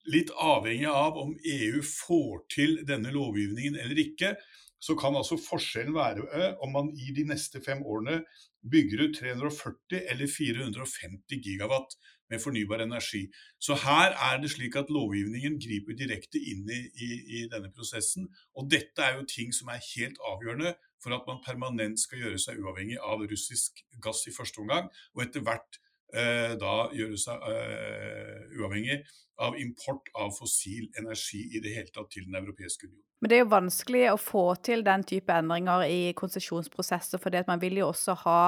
litt 0.08 0.30
avhengig 0.32 0.88
av 0.90 1.18
om 1.20 1.34
EU 1.36 1.82
får 1.84 2.44
til 2.52 2.78
denne 2.88 3.12
lovgivningen 3.14 3.78
eller 3.80 4.00
ikke, 4.04 4.34
så 4.78 4.94
kan 4.94 5.16
altså 5.18 5.40
forskjellen 5.42 5.96
være 5.96 6.52
om 6.62 6.70
man 6.76 6.92
i 6.94 7.10
de 7.16 7.24
neste 7.26 7.60
fem 7.64 7.80
årene 7.82 8.20
bygger 8.62 9.08
ut 9.08 9.18
340 9.18 10.04
eller 10.12 10.30
450 10.30 11.42
gigawatt 11.42 11.96
med 12.30 12.42
fornybar 12.42 12.82
energi. 12.84 13.24
Så 13.60 13.76
her 13.84 14.14
er 14.28 14.40
det 14.42 14.50
slik 14.52 14.76
at 14.76 14.92
lovgivningen 14.92 15.58
griper 15.62 15.96
direkte 15.98 16.40
inn 16.40 16.68
i, 16.68 16.80
i, 16.94 17.10
i 17.38 17.42
denne 17.52 17.72
prosessen. 17.74 18.28
Og 18.56 18.70
dette 18.70 19.04
er 19.04 19.18
jo 19.18 19.28
ting 19.28 19.54
som 19.54 19.72
er 19.72 19.84
helt 19.94 20.20
avgjørende 20.32 20.74
for 21.02 21.14
at 21.14 21.28
man 21.28 21.42
permanent 21.44 22.00
skal 22.00 22.24
gjøre 22.24 22.40
seg 22.42 22.62
uavhengig 22.62 22.98
av 22.98 23.22
russisk 23.30 23.84
gass 24.02 24.24
i 24.26 24.34
første 24.34 24.64
omgang, 24.64 24.88
og 25.14 25.22
etter 25.24 25.44
hvert 25.46 25.78
da 26.12 26.74
gjøre 26.96 27.18
seg 27.20 27.42
eh, 27.52 28.46
uavhengig 28.56 29.02
av 29.38 29.58
import 29.60 30.08
av 30.18 30.32
fossil 30.34 30.88
energi 30.98 31.44
i 31.54 31.60
det 31.62 31.74
hele 31.76 31.92
tatt 31.94 32.10
til 32.10 32.26
Den 32.26 32.40
europeiske 32.40 32.88
union. 32.88 33.04
Men 33.18 33.30
det 33.30 33.36
er 33.36 33.40
jo 33.42 33.50
vanskelig 33.50 34.02
å 34.12 34.18
få 34.20 34.42
til 34.62 34.84
den 34.86 35.02
type 35.06 35.34
endringer 35.34 35.82
i 35.90 36.12
konsesjonsprosesser, 36.18 37.18
for 37.18 37.34
man 37.48 37.62
vil 37.62 37.80
jo 37.80 37.88
også 37.88 38.14
ha 38.22 38.42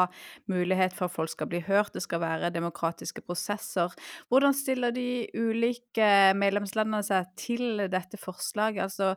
mulighet 0.50 0.94
for 0.94 1.08
at 1.08 1.14
folk 1.14 1.32
skal 1.32 1.50
bli 1.50 1.62
hørt, 1.66 1.92
det 1.94 2.04
skal 2.04 2.22
være 2.22 2.52
demokratiske 2.54 3.24
prosesser. 3.26 3.90
Hvordan 4.30 4.54
stiller 4.54 4.94
de 4.94 5.26
ulike 5.34 6.10
medlemslandene 6.38 7.02
seg 7.06 7.34
til 7.38 7.82
dette 7.90 8.20
forslaget? 8.22 8.86
Altså, 8.86 9.16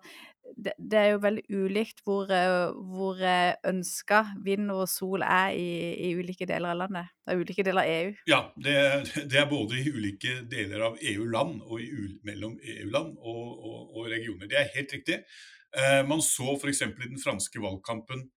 det, 0.55 0.73
det 0.77 0.99
er 0.99 1.09
jo 1.13 1.21
veldig 1.23 1.43
ulikt 1.49 2.03
hvor, 2.05 2.29
eh, 2.31 2.73
hvor 2.93 3.19
eh, 3.23 3.55
ønska 3.69 4.21
vind 4.45 4.71
og 4.73 4.85
sol 4.91 5.23
er 5.25 5.55
i, 5.57 5.69
i 6.07 6.11
ulike 6.17 6.47
deler 6.49 6.73
av 6.73 6.79
landet. 6.83 7.11
Det 7.23 7.33
er 7.33 7.41
ulike 7.41 7.65
deler 7.65 7.81
av 7.83 7.93
EU. 7.93 8.13
Ja, 8.29 8.39
det, 8.65 8.75
det 9.31 9.41
er 9.41 9.49
både 9.49 9.79
i 9.79 9.89
ulike 9.89 10.35
deler 10.51 10.85
av 10.89 11.01
EU-land 11.01 11.63
og 11.65 11.81
i, 11.81 11.89
mellom 12.27 12.55
EU-land 12.59 13.17
og, 13.17 13.43
og, 13.57 13.81
og, 13.97 14.07
regioner. 14.13 14.49
Det 14.51 14.61
er 14.61 14.71
helt 14.75 14.95
riktig. 14.97 15.19
Eh, 15.73 15.99
man 16.07 16.23
så 16.25 16.55
f.eks. 16.57 16.85
i 16.85 16.93
den 17.07 17.21
franske 17.21 17.63
valgkampen 17.63 18.27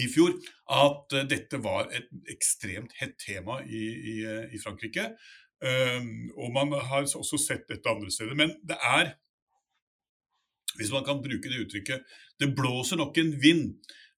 i 0.00 0.08
fjor 0.08 0.32
at 0.72 1.12
dette 1.28 1.58
var 1.60 1.90
et 1.92 2.08
ekstremt 2.32 2.94
hett 2.96 3.18
tema 3.20 3.58
i, 3.66 3.82
i, 4.14 4.14
i 4.56 4.60
Frankrike. 4.62 5.10
Og 5.62 6.48
man 6.50 6.72
har 6.88 7.04
også 7.04 7.36
sett 7.38 7.68
dette 7.68 7.90
andre 7.92 8.08
steder. 8.10 8.32
Men 8.34 8.54
det 8.64 8.78
er 8.80 9.12
hvis 10.78 10.92
man 10.94 11.04
kan 11.06 11.22
bruke 11.22 11.50
det 11.50 11.64
uttrykket. 11.66 12.04
Det 12.40 12.52
blåser 12.56 13.00
nok 13.00 13.18
en 13.20 13.32
vind 13.42 13.64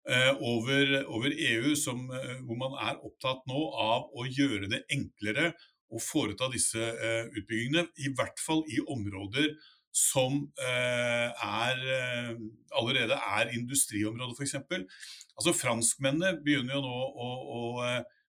eh, 0.09 0.33
over, 0.41 0.97
over, 1.07 1.35
EU 1.35 1.75
som, 1.79 2.07
eh, 2.15 2.41
hvor 2.47 2.59
man 2.61 2.77
er 2.81 3.01
opptatt 3.05 3.45
nå 3.51 3.63
av 3.81 4.11
å 4.15 4.27
gjøre 4.29 4.71
det 4.73 4.85
enklere 4.93 5.53
å 5.95 6.01
foreta 6.03 6.51
disse 6.53 6.81
eh, 6.81 7.31
utbyggingene. 7.35 7.89
I 8.07 8.13
hvert 8.17 8.43
fall 8.43 8.65
i 8.71 8.81
områder 8.83 9.55
som 9.95 10.41
er, 10.59 11.77
allerede 12.75 13.15
er 13.15 13.53
industriområder, 13.55 14.33
f.eks. 14.35 14.57
Altså, 15.39 15.53
franskmennene 15.55 16.41
begynner 16.43 16.75
jo 16.75 16.81
nå 16.83 16.97
å, 16.99 17.29
å, 17.55 17.61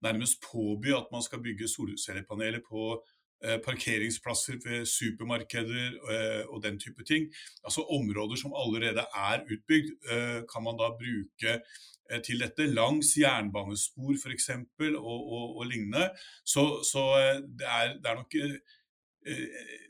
nærmest 0.06 0.40
påby 0.46 0.94
at 0.96 1.10
man 1.12 1.26
skal 1.26 1.42
bygge 1.44 1.68
solcellepaneler 1.68 2.64
på 2.64 2.94
parkeringsplasser 3.66 4.58
ved 4.66 4.86
supermarkeder 4.86 5.94
eh, 6.14 6.44
og 6.50 6.64
den 6.64 6.80
type 6.80 7.04
ting. 7.08 7.30
Altså 7.64 7.82
Områder 7.82 8.36
som 8.36 8.56
allerede 8.56 9.06
er 9.16 9.46
utbygd, 9.46 9.94
eh, 10.12 10.42
kan 10.52 10.64
man 10.64 10.80
da 10.80 10.92
bruke 11.00 11.62
til 12.26 12.42
dette. 12.42 12.66
Langs 12.66 13.14
jernbanespor 13.18 14.16
f.eks. 14.18 14.50
Og, 14.50 15.20
og, 15.36 15.58
og 15.58 15.66
lignende. 15.70 16.10
Så, 16.46 16.82
så 16.92 17.04
det, 17.60 17.68
er, 17.68 17.94
det, 18.02 18.10
er, 18.10 18.16
nok 18.18 18.34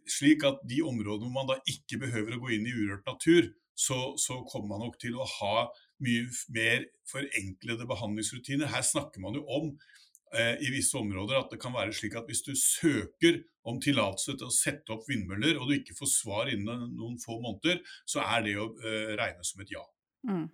slik 0.09 0.43
at 0.43 0.59
de 0.69 0.81
områdene 0.83 1.29
hvor 1.29 1.37
man 1.37 1.47
da 1.47 1.55
ikke 1.63 2.01
behøver 2.01 2.35
å 2.35 2.41
gå 2.43 2.51
inn 2.57 2.67
i 2.67 2.75
urørt 2.75 3.07
natur, 3.07 3.47
så, 3.71 4.17
så 4.19 4.41
kommer 4.51 4.73
man 4.73 4.83
nok 4.83 4.99
til 4.99 5.15
å 5.15 5.29
ha 5.39 5.69
mye 6.03 6.27
mer 6.51 6.83
forenklede 7.07 7.87
behandlingsrutiner. 7.87 8.67
Her 8.67 8.83
snakker 8.83 9.23
man 9.23 9.39
jo 9.39 9.45
om 9.47 9.71
Eh, 9.71 10.08
i 10.37 10.69
visse 10.69 10.97
områder 10.99 11.39
at 11.39 11.53
det 11.53 11.57
kan 11.61 11.73
være 11.73 11.93
slik 11.95 12.13
at 12.19 12.27
hvis 12.29 12.43
du 12.45 12.51
søker 12.53 13.39
om 13.69 13.79
tillatelse 13.81 14.37
til 14.37 14.47
å 14.47 14.53
sette 14.53 14.93
opp 14.93 15.07
vindmøller, 15.09 15.59
og 15.59 15.69
du 15.69 15.77
ikke 15.77 15.97
får 15.97 16.11
svar 16.13 16.53
innen 16.53 16.87
noen 16.97 17.19
få 17.21 17.39
måneder, 17.41 17.81
så 18.07 18.23
er 18.25 18.45
det 18.45 18.55
å 18.61 18.69
uh, 18.71 19.11
regne 19.19 19.45
som 19.45 19.63
et 19.63 19.73
ja. 19.75 19.83
Mm. 20.29 20.47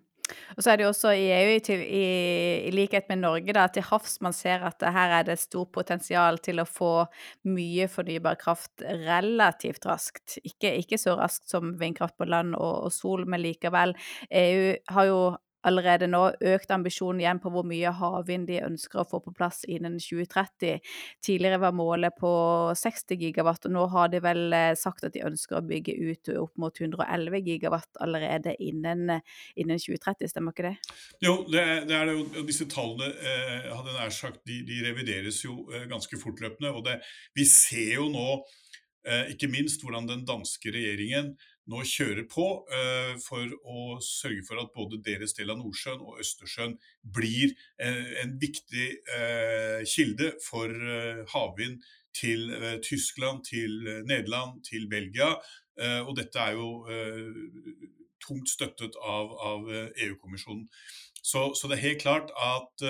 Og 0.56 0.64
så 0.64 0.72
er 0.72 0.80
det 0.80 0.86
jo 0.86 0.90
også 0.90 1.12
i 1.14 1.26
EU, 1.36 1.52
i, 1.76 2.06
i 2.66 2.72
likhet 2.74 3.10
med 3.12 3.22
Norge, 3.22 3.54
da, 3.54 3.68
til 3.70 3.86
havs 3.86 4.18
man 4.26 4.34
ser 4.34 4.64
at 4.66 4.82
her 4.96 5.20
er 5.20 5.28
det 5.28 5.38
stort 5.38 5.70
potensial 5.76 6.40
til 6.42 6.64
å 6.64 6.66
få 6.66 6.94
mye 7.46 7.86
fornybar 7.92 8.40
kraft 8.42 8.82
relativt 9.06 9.86
raskt. 9.86 10.40
Ikke, 10.42 10.74
ikke 10.82 10.98
så 11.02 11.14
raskt 11.20 11.52
som 11.52 11.76
vindkraft 11.78 12.18
på 12.18 12.30
land 12.30 12.58
og, 12.58 12.88
og 12.88 12.96
sol, 12.96 13.28
men 13.30 13.44
likevel. 13.46 13.94
EU 14.34 14.74
har 14.98 15.12
jo 15.12 15.20
allerede 15.66 16.10
nå 16.10 16.22
økt 16.54 16.72
ambisjonen 16.74 17.24
igjen 17.24 17.42
på 17.44 17.52
hvor 17.54 17.66
mye 17.68 17.94
havvind 17.96 18.50
de 18.50 18.62
ønsker 18.66 19.02
å 19.02 19.08
få 19.10 19.22
på 19.26 19.34
plass 19.36 19.64
innen 19.70 19.98
2030. 20.02 20.82
Tidligere 21.26 21.62
var 21.64 21.76
målet 21.78 22.16
på 22.20 22.32
60 22.78 23.20
gigawatt, 23.22 23.68
og 23.68 23.76
nå 23.76 23.86
har 23.94 24.12
de 24.14 24.22
vel 24.24 24.54
eh, 24.56 24.74
sagt 24.80 25.08
at 25.08 25.16
de 25.16 25.26
ønsker 25.26 25.60
å 25.60 25.66
bygge 25.66 25.96
ut 25.96 26.34
opp 26.42 26.54
mot 26.62 26.82
111 26.82 27.42
gigawatt 27.46 28.02
allerede 28.04 28.56
innen, 28.64 29.18
innen 29.56 29.82
2030, 29.82 30.32
stemmer 30.32 30.56
ikke 30.56 30.70
det? 30.70 30.76
Jo, 31.26 31.38
det 31.50 31.62
er 31.62 31.86
det. 31.90 31.96
Er 31.96 32.12
jo, 32.14 32.46
disse 32.48 32.68
tallene 32.70 33.10
eh, 33.10 33.72
hadde 33.72 33.96
nær 33.96 34.14
sagt, 34.14 34.44
de, 34.48 34.62
de, 34.68 34.82
revideres 34.86 35.42
jo 35.46 35.64
eh, 35.74 35.88
ganske 35.90 36.20
fortløpende. 36.22 36.72
og 36.76 36.86
det, 36.88 37.00
Vi 37.38 37.48
ser 37.50 37.96
jo 37.98 38.10
nå 38.14 38.28
eh, 39.08 39.34
ikke 39.34 39.52
minst 39.52 39.84
hvordan 39.84 40.10
den 40.10 40.26
danske 40.28 40.74
regjeringen 40.76 41.34
nå 41.72 41.82
kjører 41.90 42.26
på 42.30 42.46
uh, 42.70 43.14
for 43.24 43.50
å 43.66 43.98
sørge 44.04 44.46
for 44.48 44.62
at 44.62 44.74
både 44.76 45.02
deres 45.06 45.34
del 45.38 45.54
av 45.54 45.60
Nordsjøen 45.62 46.04
og 46.06 46.22
Østersjøen 46.22 46.76
blir 47.18 47.54
uh, 47.82 48.12
en 48.22 48.36
viktig 48.42 48.88
uh, 49.10 49.82
kilde 49.90 50.36
for 50.46 50.72
havvind 51.34 51.82
til 52.16 52.48
Tyskland, 52.80 53.42
til 53.44 53.82
Nederland, 54.08 54.62
til 54.64 54.86
Belgia. 54.88 55.34
og 56.08 56.14
dette 56.16 56.40
er 56.40 56.54
jo 56.56 56.86
tungt 58.24 58.48
støttet 58.48 58.96
av, 59.04 59.34
av 59.36 59.68
EU-kommisjonen. 60.06 60.70
Så, 61.20 61.50
så, 61.60 61.68
det 61.68 61.76
er 61.76 61.84
helt 61.90 62.06
klart 62.06 62.32
at 62.40 62.86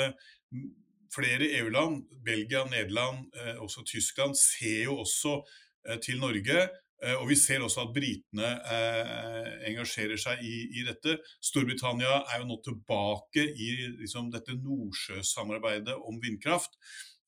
flere 1.15 1.49
EU-land, 1.57 2.03
Belgia, 2.21 2.67
Nederland, 2.69 3.33
også 3.65 3.81
Tyskland, 3.89 4.37
ser 4.37 4.83
jo 4.83 4.99
også 5.01 5.39
til 6.05 6.21
Norge 6.21 6.67
Eh, 6.67 6.84
og 7.19 7.25
Vi 7.29 7.35
ser 7.37 7.61
også 7.61 7.83
at 7.83 7.91
britene 7.93 8.47
eh, 8.71 9.49
engasjerer 9.69 10.17
seg 10.17 10.39
i, 10.47 10.53
i, 10.79 10.85
dette. 10.87 11.17
Storbritannia 11.43 12.21
er 12.31 12.39
jo 12.41 12.47
nå 12.49 12.55
tilbake 12.65 13.43
i 13.51 13.67
liksom, 13.99 14.31
dette 14.33 14.55
Nordsjøsamarbeidet 14.57 15.97
om 16.07 16.17
vindkraft. 16.23 16.79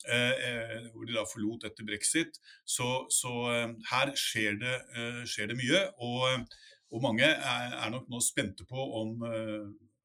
Eh, 0.06 0.36
eh 0.49 0.86
hvor 0.93 1.08
de 1.08 1.15
da 1.15 1.25
forlot 1.27 1.65
etter 1.67 1.88
brexit. 1.88 2.39
Så, 2.65 3.08
så 3.13 3.34
eh, 3.53 3.73
her 3.91 4.13
skjer 4.15 4.60
det, 4.62 4.77
eh, 4.95 5.23
skjer 5.27 5.51
det, 5.51 5.58
mye. 5.60 5.84
Og, 6.06 6.45
og 6.93 7.03
mange 7.03 7.27
er, 7.27 7.73
er, 7.73 7.89
nok 7.91 8.08
nå 8.12 8.21
spente 8.23 8.67
på 8.69 8.88
om 9.01 9.19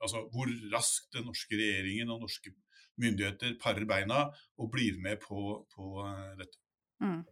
altså, 0.03 0.25
hvor 0.35 0.51
raskt 0.73 1.13
den 1.15 1.29
norske 1.31 1.55
regjeringen 1.59 2.11
og 2.11 2.25
norske 2.25 2.55
myndigheter 3.01 3.55
parer 3.63 3.87
beina 3.89 4.25
og 4.59 4.73
blir 4.75 4.99
med 5.01 5.23
på, 5.23 5.63
på 5.71 5.93
dette. 6.41 6.59
Mm. 7.03 7.23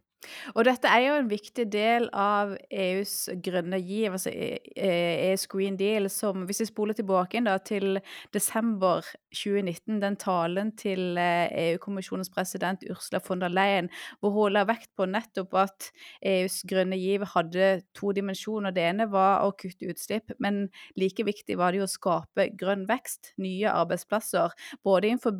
Og 0.53 0.65
dette 0.67 0.89
er 0.89 1.01
jo 1.05 1.15
en 1.17 1.29
viktig 1.31 1.65
del 1.73 2.07
av 2.17 2.53
EUs 2.69 3.13
grønne 3.43 3.79
giv, 3.81 4.13
altså 4.13 4.31
EUs 4.31 5.47
Green 5.51 5.77
Deal, 5.79 6.09
som 6.13 6.45
hvis 6.47 6.61
vi 6.63 6.67
spoler 6.69 6.97
tilbake 6.97 7.41
da, 7.45 7.57
til 7.65 7.99
desember 8.35 9.05
2019, 9.33 9.99
den 10.03 10.17
talen 10.21 10.73
til 10.79 11.17
EU-kommisjonens 11.17 12.31
president 12.33 12.85
Ursula 12.89 13.21
von 13.27 13.41
der 13.43 13.53
Leyen, 13.53 13.89
hvor 14.19 14.35
hun 14.35 14.55
la 14.55 14.65
vekt 14.69 14.91
på 14.97 15.07
nettopp 15.09 15.57
at 15.63 15.89
EUs 16.21 16.61
grønne 16.69 16.99
giv 17.01 17.25
hadde 17.33 17.71
to 17.97 18.13
dimensjoner. 18.15 18.75
Det 18.75 18.85
ene 18.91 19.09
var 19.11 19.45
å 19.47 19.55
kutte 19.57 19.89
utslipp, 19.89 20.35
men 20.39 20.67
like 20.99 21.25
viktig 21.25 21.57
var 21.59 21.73
det 21.73 21.81
jo 21.81 21.89
å 21.89 21.95
skape 21.95 22.51
grønn 22.59 22.85
vekst, 22.89 23.33
nye 23.41 23.73
arbeidsplasser, 23.73 24.53
både 24.85 25.11
innenfor 25.11 25.35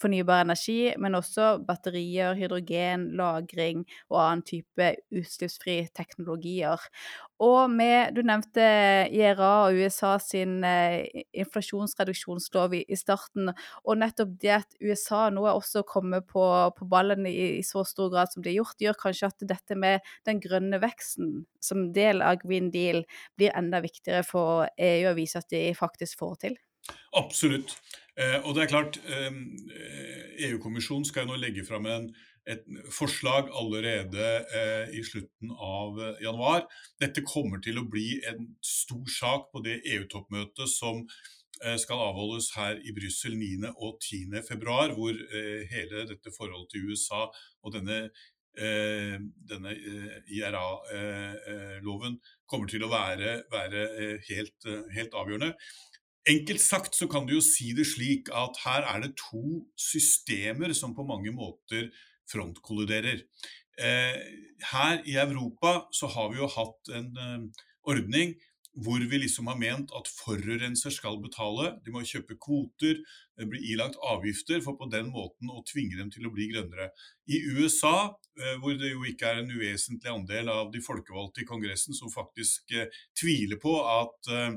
fornybar 0.00 0.44
energi, 0.44 0.92
men 1.00 1.16
også 1.18 1.56
batterier, 1.66 2.36
hydrogen, 2.38 3.10
lagring 3.18 3.84
og 4.10 4.18
annen 4.22 4.44
type 4.46 4.90
utslippsfri 5.14 5.78
teknologier. 5.96 6.82
Og 7.42 7.70
med 7.70 8.14
Du 8.16 8.22
nevnte 8.24 8.64
IRA 9.12 9.50
og 9.66 9.76
USA 9.76 10.14
sin 10.22 10.62
eh, 10.64 11.04
inflasjonsreduksjonslov 11.36 12.74
i, 12.78 12.82
i, 12.88 12.96
starten, 12.96 13.50
og 13.84 14.00
nettopp 14.00 14.36
det 14.40 14.54
at 14.56 14.78
USA 14.80 15.26
nå 15.30 15.44
er 15.44 15.58
også 15.58 15.84
kommet 15.88 16.28
på, 16.30 16.44
på 16.78 16.88
ballen 16.88 17.28
i, 17.28 17.58
i, 17.58 17.64
så 17.66 17.84
stor 17.84 18.08
grad 18.14 18.32
som 18.32 18.44
det 18.44 18.54
er 18.54 18.60
gjort, 18.60 18.80
gjør 18.80 19.00
kanskje 19.02 19.32
at 19.32 19.48
dette 19.52 19.76
med 19.76 20.06
den 20.28 20.40
grønne 20.40 20.80
veksten 20.80 21.44
som 21.60 21.90
del 21.96 22.24
av 22.24 22.40
Green 22.44 22.70
Deal 22.72 23.04
blir 23.36 23.52
enda 23.56 23.82
viktigere 23.84 24.24
for 24.24 24.70
EU 24.76 25.10
å 25.10 25.16
vise 25.18 25.42
at 25.42 25.52
de 25.52 25.68
faktisk 25.76 26.22
får 26.22 26.34
til. 26.46 26.58
Absolutt. 27.16 27.76
Eh, 28.16 28.38
og 28.48 28.54
det 28.56 28.64
er 28.64 28.70
klart, 28.72 28.96
EU-kommisjonen 30.46 31.04
eh, 31.04 31.06
e 31.06 31.10
skal 31.10 31.26
jo 31.26 31.34
nå 31.34 31.40
legge 31.40 31.64
fram 31.68 31.86
en, 31.90 32.06
et 32.48 32.62
forslag 32.94 33.50
allerede 33.60 34.28
eh, 34.56 34.94
i 34.96 35.02
slutten 35.04 35.52
av 35.52 36.00
januar. 36.24 36.64
Dette 37.02 37.24
kommer 37.26 37.60
til 37.60 37.76
å 37.80 37.88
bli 37.90 38.22
en 38.30 38.54
stor 38.64 39.04
sak 39.12 39.50
på 39.52 39.60
det 39.66 39.82
EU-toppmøtet 39.84 40.72
som 40.72 41.04
skal 41.80 42.02
avholdes 42.10 42.50
her 42.52 42.76
i 42.84 42.92
Brussel 42.92 43.32
9. 43.40 43.70
og 43.80 43.94
10. 44.04 44.42
februar, 44.44 44.90
hvor 44.92 45.16
hele 45.70 46.02
dette 46.04 46.28
forholdet 46.34 46.68
til 46.74 46.90
USA 46.90 47.22
og 47.64 47.72
denne, 47.72 48.10
denne 48.52 49.72
IRA-loven 50.36 52.18
kommer 52.44 52.68
til 52.68 52.84
å 52.84 52.92
være, 52.92 53.38
være 53.48 53.86
helt, 54.28 54.68
helt 54.92 55.16
avgjørende. 55.16 55.54
Enkelt 56.26 56.60
sagt 56.60 56.96
så 56.98 57.06
kan 57.10 57.26
du 57.26 57.36
jo 57.36 57.44
si 57.44 57.70
det 57.76 57.86
slik 57.86 58.30
at 58.34 58.58
her 58.64 58.86
er 58.90 59.04
det 59.04 59.14
to 59.20 59.62
systemer 59.78 60.74
som 60.74 60.94
på 60.96 61.06
mange 61.06 61.30
måter 61.34 61.92
frontkolliderer. 62.30 63.22
Eh, 63.78 64.18
her 64.72 65.02
i 65.06 65.14
Europa 65.22 65.84
så 65.94 66.10
har 66.10 66.32
vi 66.32 66.40
jo 66.40 66.50
hatt 66.50 66.90
en 66.96 67.10
eh, 67.22 67.64
ordning 67.86 68.34
hvor 68.84 69.00
vi 69.00 69.18
liksom 69.22 69.48
har 69.48 69.56
ment 69.56 69.92
at 69.96 70.08
forurenser 70.18 70.92
skal 70.92 71.16
betale. 71.22 71.70
De 71.84 71.92
må 71.92 72.02
kjøpe 72.04 72.36
kvoter, 72.40 72.98
bli 73.36 73.48
blir 73.48 73.64
ilagt 73.72 73.96
avgifter 74.04 74.60
for 74.64 74.76
på 74.76 74.88
den 74.92 75.08
måten 75.14 75.48
å 75.52 75.62
tvinge 75.64 75.96
dem 75.96 76.10
til 76.12 76.28
å 76.28 76.32
bli 76.34 76.50
grønnere. 76.52 76.90
I 77.32 77.40
USA, 77.56 78.12
eh, 78.36 78.58
hvor 78.60 78.76
det 78.76 78.92
jo 78.92 79.04
ikke 79.08 79.30
er 79.30 79.40
en 79.40 79.52
uvesentlig 79.52 80.12
andel 80.12 80.52
av 80.52 80.72
de 80.72 80.82
folkevalgte 80.84 81.42
i 81.42 81.48
Kongressen 81.48 81.96
som 81.96 82.12
faktisk 82.12 82.76
eh, 82.76 82.92
tviler 83.16 83.60
på 83.62 83.78
at, 83.80 84.32
eh, 84.32 84.52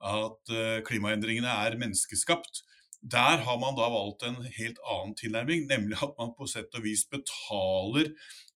at 0.00 0.52
klimaendringene 0.86 1.50
er 1.66 1.76
menneskeskapt, 1.80 2.62
der 3.00 3.40
har 3.46 3.58
man 3.60 3.76
da 3.78 3.88
valgt 3.88 4.24
en 4.28 4.42
helt 4.44 4.80
annen 4.84 5.14
tilnærming, 5.16 5.66
nemlig 5.68 5.96
at 6.02 6.12
man 6.18 6.34
på 6.36 6.48
sett 6.48 6.74
og 6.76 6.84
vis 6.84 7.06
betaler 7.08 8.12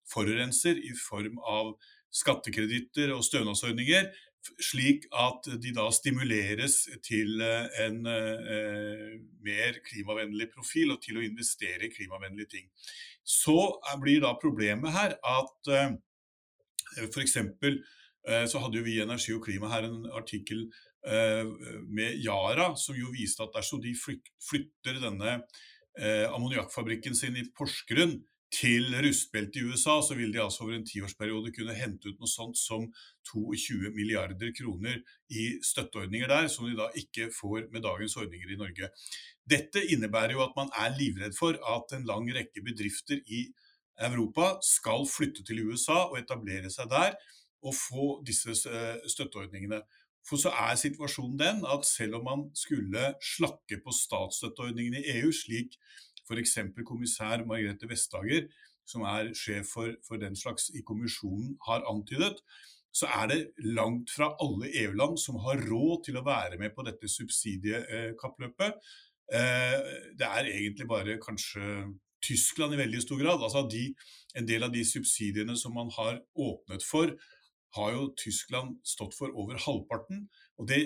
forurenser 0.09 0.77
i 0.77 0.93
form 0.97 1.39
av 1.41 1.73
skattekreditter 2.13 3.11
og 3.15 3.25
stønadsordninger, 3.25 4.11
slik 4.61 5.07
at 5.17 5.47
de 5.61 5.71
da 5.73 5.87
stimuleres 5.89 6.83
til 7.03 7.41
eh, 7.41 7.65
en 7.87 8.05
eh, 8.05 9.15
mer 9.41 9.79
klimavennlig 9.87 10.51
profil 10.53 10.93
og 10.93 11.01
til 11.01 11.17
å 11.17 11.25
investere 11.25 11.87
i 11.87 11.93
klimavennlige 11.93 12.51
ting. 12.51 12.67
Så 13.25 13.57
blir 14.03 14.21
da 14.21 14.35
problemet 14.37 14.93
her 14.93 15.17
at 15.17 15.71
eh, 15.73 15.95
f.eks. 17.09 17.39
Eh, 17.41 18.45
så 18.45 18.61
hadde 18.61 18.79
jo 18.79 18.85
vi 18.85 18.99
i 18.99 19.03
Energi 19.03 19.33
og 19.33 19.43
klima 19.45 19.69
her 19.73 19.89
en 19.89 20.05
artikkel 20.13 20.67
eh, 20.67 20.94
med 21.05 22.21
Yara 22.23 22.71
som 22.79 22.97
jo 22.97 23.11
viste 23.13 23.43
at 23.45 23.53
dersom 23.53 23.81
de 23.83 23.93
flytter 23.95 25.01
denne 25.03 25.35
eh, 25.99 26.25
ammoniakkfabrikken 26.31 27.17
sin 27.17 27.37
i 27.37 27.45
Porsgrunn 27.55 28.17
til 28.55 28.93
rustbeltet 29.03 29.57
i 29.59 29.65
USA, 29.65 29.97
så 30.05 30.15
vil 30.15 30.31
de 30.31 30.39
altså 30.39 30.63
over 30.63 30.77
en 30.77 30.85
tiårsperiode 30.87 31.51
kunne 31.55 31.75
hente 31.75 32.11
ut 32.11 32.21
noe 32.21 32.29
sånt 32.29 32.57
som 32.59 32.85
22 33.27 33.91
milliarder 33.95 34.53
kroner 34.55 35.01
i 35.33 35.47
støtteordninger 35.65 36.29
der, 36.31 36.47
som 36.51 36.69
de 36.69 36.77
da 36.77 36.87
ikke 36.99 37.31
får 37.35 37.67
med 37.73 37.83
dagens 37.83 38.15
ordninger 38.21 38.53
i 38.53 38.59
Norge. 38.59 38.91
Dette 39.45 39.83
innebærer 39.91 40.37
jo 40.37 40.45
at 40.45 40.55
man 40.57 40.71
er 40.77 40.95
livredd 40.95 41.35
for 41.37 41.57
at 41.75 41.97
en 41.97 42.07
lang 42.07 42.29
rekke 42.37 42.63
bedrifter 42.65 43.19
i 43.25 43.47
Europa 44.05 44.55
skal 44.65 45.05
flytte 45.07 45.43
til 45.47 45.65
USA 45.67 46.05
og 46.05 46.19
etablere 46.19 46.71
seg 46.71 46.89
der 46.91 47.15
og 47.65 47.73
få 47.75 48.07
disse 48.27 48.53
eh, 48.69 49.05
støtteordningene. 49.09 49.81
For 50.25 50.41
så 50.41 50.51
er 50.57 50.77
situasjonen 50.79 51.37
den 51.39 51.65
at 51.69 51.85
selv 51.85 52.19
om 52.19 52.23
man 52.25 52.45
skulle 52.57 53.11
slakke 53.21 53.77
på 53.83 53.93
statsstøtteordningene 53.93 55.03
i 55.03 55.19
EU, 55.19 55.33
slik 55.33 55.77
f.eks. 56.25 56.57
kommissær 56.85 57.45
Margrethe 57.45 57.89
Vestager, 57.89 58.47
som 58.89 59.05
er 59.09 59.33
sjef 59.37 59.69
for, 59.75 59.91
for, 60.07 60.21
den 60.21 60.37
slags 60.37 60.71
i 60.73 60.81
kommisjonen, 60.85 61.55
har 61.67 61.85
antydet, 61.89 62.41
så 62.95 63.09
er 63.11 63.27
det 63.31 63.39
langt 63.75 64.13
fra 64.13 64.31
alle 64.41 64.69
EU-land 64.81 65.17
som 65.19 65.37
har 65.43 65.61
råd 65.67 66.05
til 66.07 66.17
å 66.17 66.25
være 66.25 66.57
med 66.61 66.73
på 66.75 66.85
dette 66.87 67.09
subsidiekappløpet. 67.11 68.77
Eh, 69.35 69.79
det 70.15 70.29
er 70.29 70.51
egentlig 70.53 70.87
bare 70.87 71.19
kanskje 71.21 71.89
Tyskland 72.25 72.73
i 72.73 72.79
veldig 72.79 73.01
stor 73.03 73.19
grad. 73.21 73.43
altså 73.43 73.65
de, 73.69 73.89
En 74.35 74.47
del 74.47 74.63
av 74.63 74.71
de 74.71 74.83
subsidiene 74.85 75.57
som 75.57 75.73
man 75.73 75.91
har 75.97 76.21
åpnet 76.35 76.83
for, 76.83 77.11
har 77.75 77.93
jo 77.93 78.09
Tyskland 78.19 78.79
stått 78.87 79.15
for 79.17 79.33
over 79.35 79.59
halvparten. 79.61 80.25
Og 80.59 80.67
Det 80.67 80.81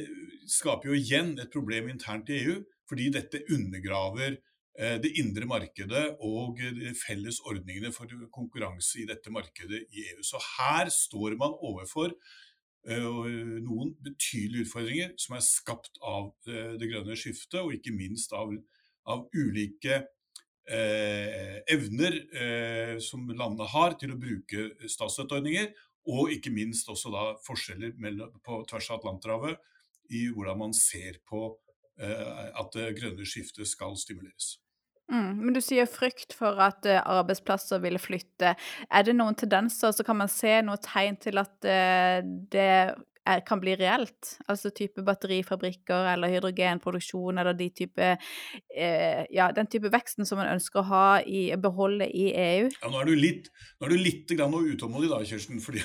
skaper 0.49 0.91
jo 0.91 0.97
igjen 0.97 1.36
et 1.39 1.52
problem 1.54 1.89
internt 1.89 2.30
i 2.30 2.41
EU, 2.43 2.60
fordi 2.89 3.10
dette 3.13 3.45
undergraver 3.54 4.39
Eh, 4.80 4.95
det 5.04 5.12
indre 5.19 5.47
markedet 5.49 6.06
og 6.23 6.60
de 6.78 6.93
felles 6.95 7.41
ordningene 7.43 7.91
for 7.91 8.12
konkurranse 8.32 9.02
i 9.02 9.08
dette 9.10 9.32
markedet 9.34 9.82
i 9.91 10.06
EU. 10.13 10.21
Så 10.23 10.39
her 10.39 10.91
står 10.93 11.36
man 11.39 11.58
overfor 11.58 12.13
eh, 12.88 13.10
noen 13.65 13.91
betydelige 14.06 14.67
utfordringer 14.67 15.12
som 15.19 15.36
er 15.36 15.43
skapt 15.43 15.99
av 15.99 16.32
eh, 16.47 16.78
det 16.80 16.91
grønne 16.93 17.17
skiftet, 17.19 17.60
og 17.60 17.75
ikke 17.75 17.95
minst 17.97 18.32
av, 18.38 18.54
av 19.12 19.25
ulike 19.36 19.99
eh, 20.69 21.60
evner 21.75 22.15
eh, 22.32 22.95
som 23.04 23.28
landene 23.28 23.67
har 23.73 23.99
til 23.99 24.15
å 24.15 24.21
bruke 24.21 24.69
statsstøtteordninger, 24.88 25.73
og 26.10 26.32
ikke 26.34 26.54
minst 26.54 26.89
også 26.89 27.12
da 27.13 27.26
forskjeller 27.45 27.98
mellom, 28.02 28.34
på 28.45 28.63
tvers 28.69 28.89
av 28.89 29.00
Atlanterhavet 29.00 29.60
i 30.15 30.26
hvordan 30.34 30.58
man 30.63 30.74
ser 30.74 31.19
på 31.30 31.43
eh, 32.02 32.50
at 32.58 32.74
det 32.76 32.95
grønne 32.98 33.28
skiftet 33.28 33.69
skal 33.69 33.98
stimuleres. 34.00 34.58
Mm, 35.10 35.39
men 35.41 35.56
du 35.56 35.62
sier 35.63 35.89
frykt 35.89 36.36
for 36.38 36.60
at 36.62 36.86
uh, 36.86 37.00
arbeidsplasser 37.17 37.82
vil 37.82 37.98
flytte. 38.02 38.54
Er 38.93 39.06
det 39.06 39.15
noen 39.17 39.38
tendenser, 39.38 39.93
så 39.95 40.06
kan 40.06 40.19
man 40.19 40.30
se 40.30 40.60
noe 40.65 40.78
tegn 40.86 41.17
til 41.22 41.41
at 41.41 41.56
uh, 41.65 42.19
det 42.54 42.74
er, 43.30 43.44
kan 43.48 43.62
bli 43.62 43.76
reelt? 43.80 44.34
Altså 44.50 44.72
type 44.76 45.04
batterifabrikker 45.06 46.10
eller 46.13 46.32
hydrogenproduksjon 46.34 47.42
eller 47.42 47.58
de 47.58 47.70
type 47.82 48.10
eh, 48.10 49.24
Ja, 49.36 49.50
den 49.56 49.70
type 49.72 49.92
veksten 49.94 50.28
som 50.28 50.42
man 50.42 50.52
ønsker 50.54 50.82
å 50.82 50.88
ha 50.89 51.06
i, 51.22 51.48
beholde 51.62 52.08
i 52.10 52.30
EU? 52.34 52.70
Ja, 52.74 52.92
nå 52.92 53.02
er 53.02 53.10
du 53.10 53.15
litt, 53.18 53.50
nå 53.80 53.88
er 53.88 53.96
du 53.96 54.04
litt 54.04 54.36
grann 54.36 54.56
utålmodig 54.60 55.12
da, 55.12 55.22
Kirsten. 55.28 55.62
Fordi, 55.63 55.84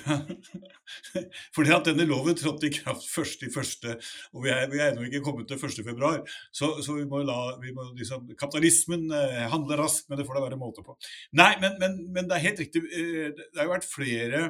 fordi 1.56 1.74
at 1.76 1.90
denne 1.90 2.08
loven 2.08 2.36
trådte 2.38 2.68
i 2.68 2.74
kraft 2.74 3.06
1.1., 3.08 3.94
og 4.34 4.44
vi 4.44 4.52
er, 4.54 4.66
vi 4.72 4.80
er 4.80 4.92
ennå 4.92 5.08
ikke 5.08 5.24
kommet 5.26 5.50
til 5.50 5.60
1.2. 5.60 6.14
Så, 6.54 6.70
så 6.84 6.98
vi 6.98 7.06
må 7.08 7.22
la 7.26 7.38
vi 7.62 7.74
må 7.74 7.90
liksom, 7.96 8.30
Kapitalismen 8.38 9.08
eh, 9.14 9.44
handler 9.52 9.84
raskt, 9.84 10.08
men 10.08 10.20
det 10.20 10.26
får 10.28 10.38
da 10.38 10.46
være 10.46 10.60
måte 10.60 10.84
på. 10.86 10.96
Nei, 11.38 11.52
men, 11.62 11.76
men, 11.82 11.98
men 12.14 12.30
det 12.30 12.38
er 12.38 12.46
helt 12.48 12.64
riktig. 12.64 12.84
Eh, 12.88 13.34
det 13.34 13.60
har 13.60 13.68
jo 13.68 13.76
vært 13.76 13.90
flere 13.90 14.46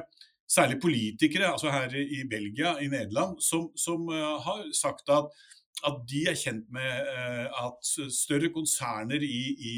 særlig 0.51 0.79
politikere, 0.81 1.51
altså 1.51 1.71
her 1.73 1.95
i 1.95 2.23
Belgia, 2.29 2.75
i 2.79 2.87
Nederland, 2.87 3.41
som, 3.41 3.69
som 3.77 4.07
uh, 4.09 4.37
har 4.45 4.65
sagt 4.73 5.09
at, 5.09 5.29
at, 5.87 6.01
de 6.09 6.23
er 6.29 6.37
kjent 6.39 6.69
med 6.73 7.09
uh, 7.11 7.65
at 7.65 7.93
større 8.13 8.51
konserner 8.53 9.21
i, 9.25 9.41
i, 9.71 9.75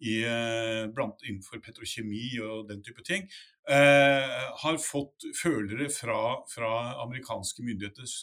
i 0.00 0.18
uh, 0.24 0.88
blant, 0.94 1.24
innenfor 1.28 1.62
petrokjemi 1.64 2.38
og 2.42 2.68
den 2.70 2.84
type 2.84 3.04
ting 3.06 3.28
har 3.62 4.76
fått 4.82 5.22
følere 5.38 5.84
fra, 5.94 6.40
fra 6.50 6.70
amerikanske 7.04 7.62
myndigheters 7.62 8.16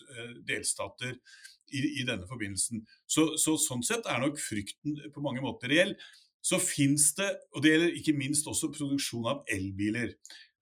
delstater 0.43 1.13
i, 1.71 1.79
i, 2.01 2.03
denne 2.03 2.27
forbindelsen. 2.27 2.81
Så, 3.07 3.37
så, 3.39 3.55
sånn 3.61 3.85
sett 3.87 4.09
er 4.11 4.19
nok 4.19 4.35
frykten 4.41 4.97
på 5.13 5.23
mange 5.23 5.39
måter 5.39 5.71
reell. 5.71 5.95
Så 6.43 6.59
fins 6.59 7.11
det, 7.15 7.29
og 7.55 7.63
det 7.63 7.73
gjelder 7.73 7.97
ikke 8.01 8.17
minst 8.19 8.47
også 8.51 8.71
produksjon 8.75 9.31
av 9.31 9.41
elbiler. 9.55 10.11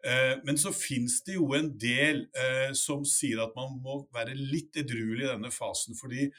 Eh, 0.08 0.38
men 0.43 0.58
så 0.58 0.72
finnes 0.72 1.20
det 1.28 1.36
jo 1.36 1.50
en 1.58 1.72
del 1.80 2.28
eh, 2.38 2.72
som 2.78 3.04
sier 3.08 3.41
at 3.43 3.56
man 3.58 3.76
må 3.84 4.00
være 4.15 4.38
litt 4.38 4.78
edruelig 4.80 5.26
i 5.26 5.32
denne 5.34 5.52
fasen. 5.52 5.98
fordi 6.00 6.30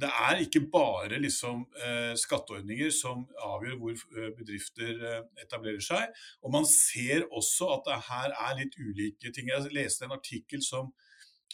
det 0.00 0.08
er 0.08 0.38
ikke 0.40 0.62
bare 0.72 1.18
liksom, 1.18 1.64
eh, 1.82 2.12
skatteordninger 2.16 2.92
som 2.94 3.24
avgjør 3.44 3.74
hvor 3.80 4.04
bedrifter 4.38 5.02
etablerer 5.42 5.82
seg. 5.84 6.14
Og 6.46 6.54
man 6.54 6.64
ser 6.64 7.26
også 7.26 7.72
at 7.74 7.88
det 7.88 7.98
her 8.06 8.36
er 8.46 8.54
litt 8.60 8.78
ulike 8.78 9.32
ting. 9.34 9.50
Jeg 9.50 9.74
leste 9.74 10.06
en 10.06 10.14
artikkel 10.16 10.62
som 10.64 10.92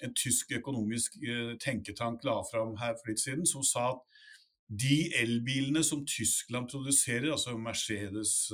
en 0.04 0.12
tysk 0.14 0.52
økonomisk 0.52 1.16
tenketank 1.64 2.22
la 2.28 2.36
fram 2.44 2.76
her 2.76 2.94
for 3.00 3.08
litt 3.10 3.24
siden, 3.24 3.48
som 3.48 3.64
sa 3.64 3.94
at 3.94 4.22
de 4.68 5.08
elbilene 5.16 5.82
som 5.86 6.04
Tyskland 6.06 6.68
produserer, 6.68 7.32
altså 7.32 7.56
Mercedes, 7.56 8.52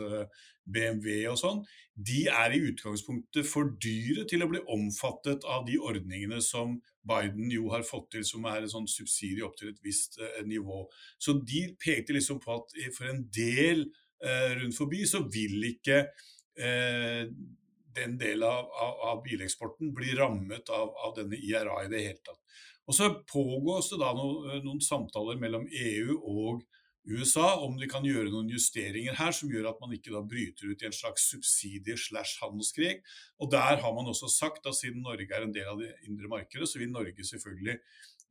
BMW 0.65 1.27
og 1.31 1.39
sånn, 1.41 1.63
de 1.93 2.25
er 2.33 2.55
i 2.55 2.61
utgangspunktet 2.71 3.47
for 3.49 3.75
dyre 3.83 4.25
til 4.29 4.45
å 4.45 4.49
bli 4.51 4.63
omfattet 4.73 5.45
av 5.49 5.67
de 5.67 5.77
ordningene 5.83 6.41
som 6.45 6.79
Biden 7.09 7.51
jo 7.53 7.69
har 7.73 7.85
fått 7.87 8.13
til, 8.15 8.25
som 8.27 8.47
er 8.49 8.63
en 8.63 8.73
sånn 8.73 8.89
subsidie 8.89 9.45
opp 9.45 9.59
til 9.59 9.73
et 9.73 9.83
visst 9.85 10.21
eh, 10.23 10.41
nivå. 10.47 10.85
Så 11.19 11.35
de 11.43 11.67
pekte 11.83 12.17
liksom 12.17 12.41
på 12.43 12.55
at 12.61 12.77
for 12.97 13.11
en 13.11 13.25
del 13.35 13.85
eh, 14.23 14.53
rundt 14.61 14.79
forbi 14.79 15.03
så 15.09 15.25
vil 15.27 15.67
ikke 15.73 15.99
eh, 16.57 17.25
den 17.93 18.15
delen 18.21 18.47
av, 18.49 18.71
av, 18.71 19.01
av, 19.11 19.25
bileksporten 19.27 19.93
bli 19.93 20.15
rammet 20.17 20.71
av, 20.73 20.95
av 21.05 21.17
denne 21.19 21.37
IRA 21.37 21.83
i 21.85 21.91
det 21.93 22.07
hele 22.07 22.23
tatt. 22.25 22.41
Og 22.89 22.97
så 22.97 23.11
pågås 23.29 23.93
det 23.93 24.01
da 24.01 24.15
noen, 24.17 24.63
noen 24.65 24.81
samtaler 24.83 25.37
mellom 25.43 25.69
EU 25.69 26.17
og 26.19 26.63
USA 27.05 27.57
om 27.65 27.75
de 27.81 27.89
kan 27.91 28.05
gjøre 28.07 28.31
noen 28.31 28.51
justeringer 28.53 29.17
her 29.19 29.35
som 29.35 29.51
gjør 29.51 29.73
at 29.73 29.81
man 29.83 29.95
ikke 29.97 30.13
da 30.15 30.21
bryter 30.23 30.71
ut 30.71 30.85
i 30.85 30.87
en 30.87 30.95
slags 30.95 31.25
subsidie 31.33 31.97
slash 31.99 32.39
handelskrig. 32.45 33.01
Og 33.43 33.51
der 33.51 33.81
har 33.83 33.97
man 33.97 34.11
også 34.13 34.31
sagt 34.31 34.69
at 34.71 34.79
siden 34.79 35.03
Norge 35.03 35.27
er 35.27 35.43
en 35.43 35.55
del 35.55 35.67
av 35.73 35.83
det 35.83 35.91
indre 36.07 36.31
markedet, 36.31 36.69
så 36.71 36.79
vil 36.79 36.95
Norge 36.95 37.27
selvfølgelig 37.27 37.81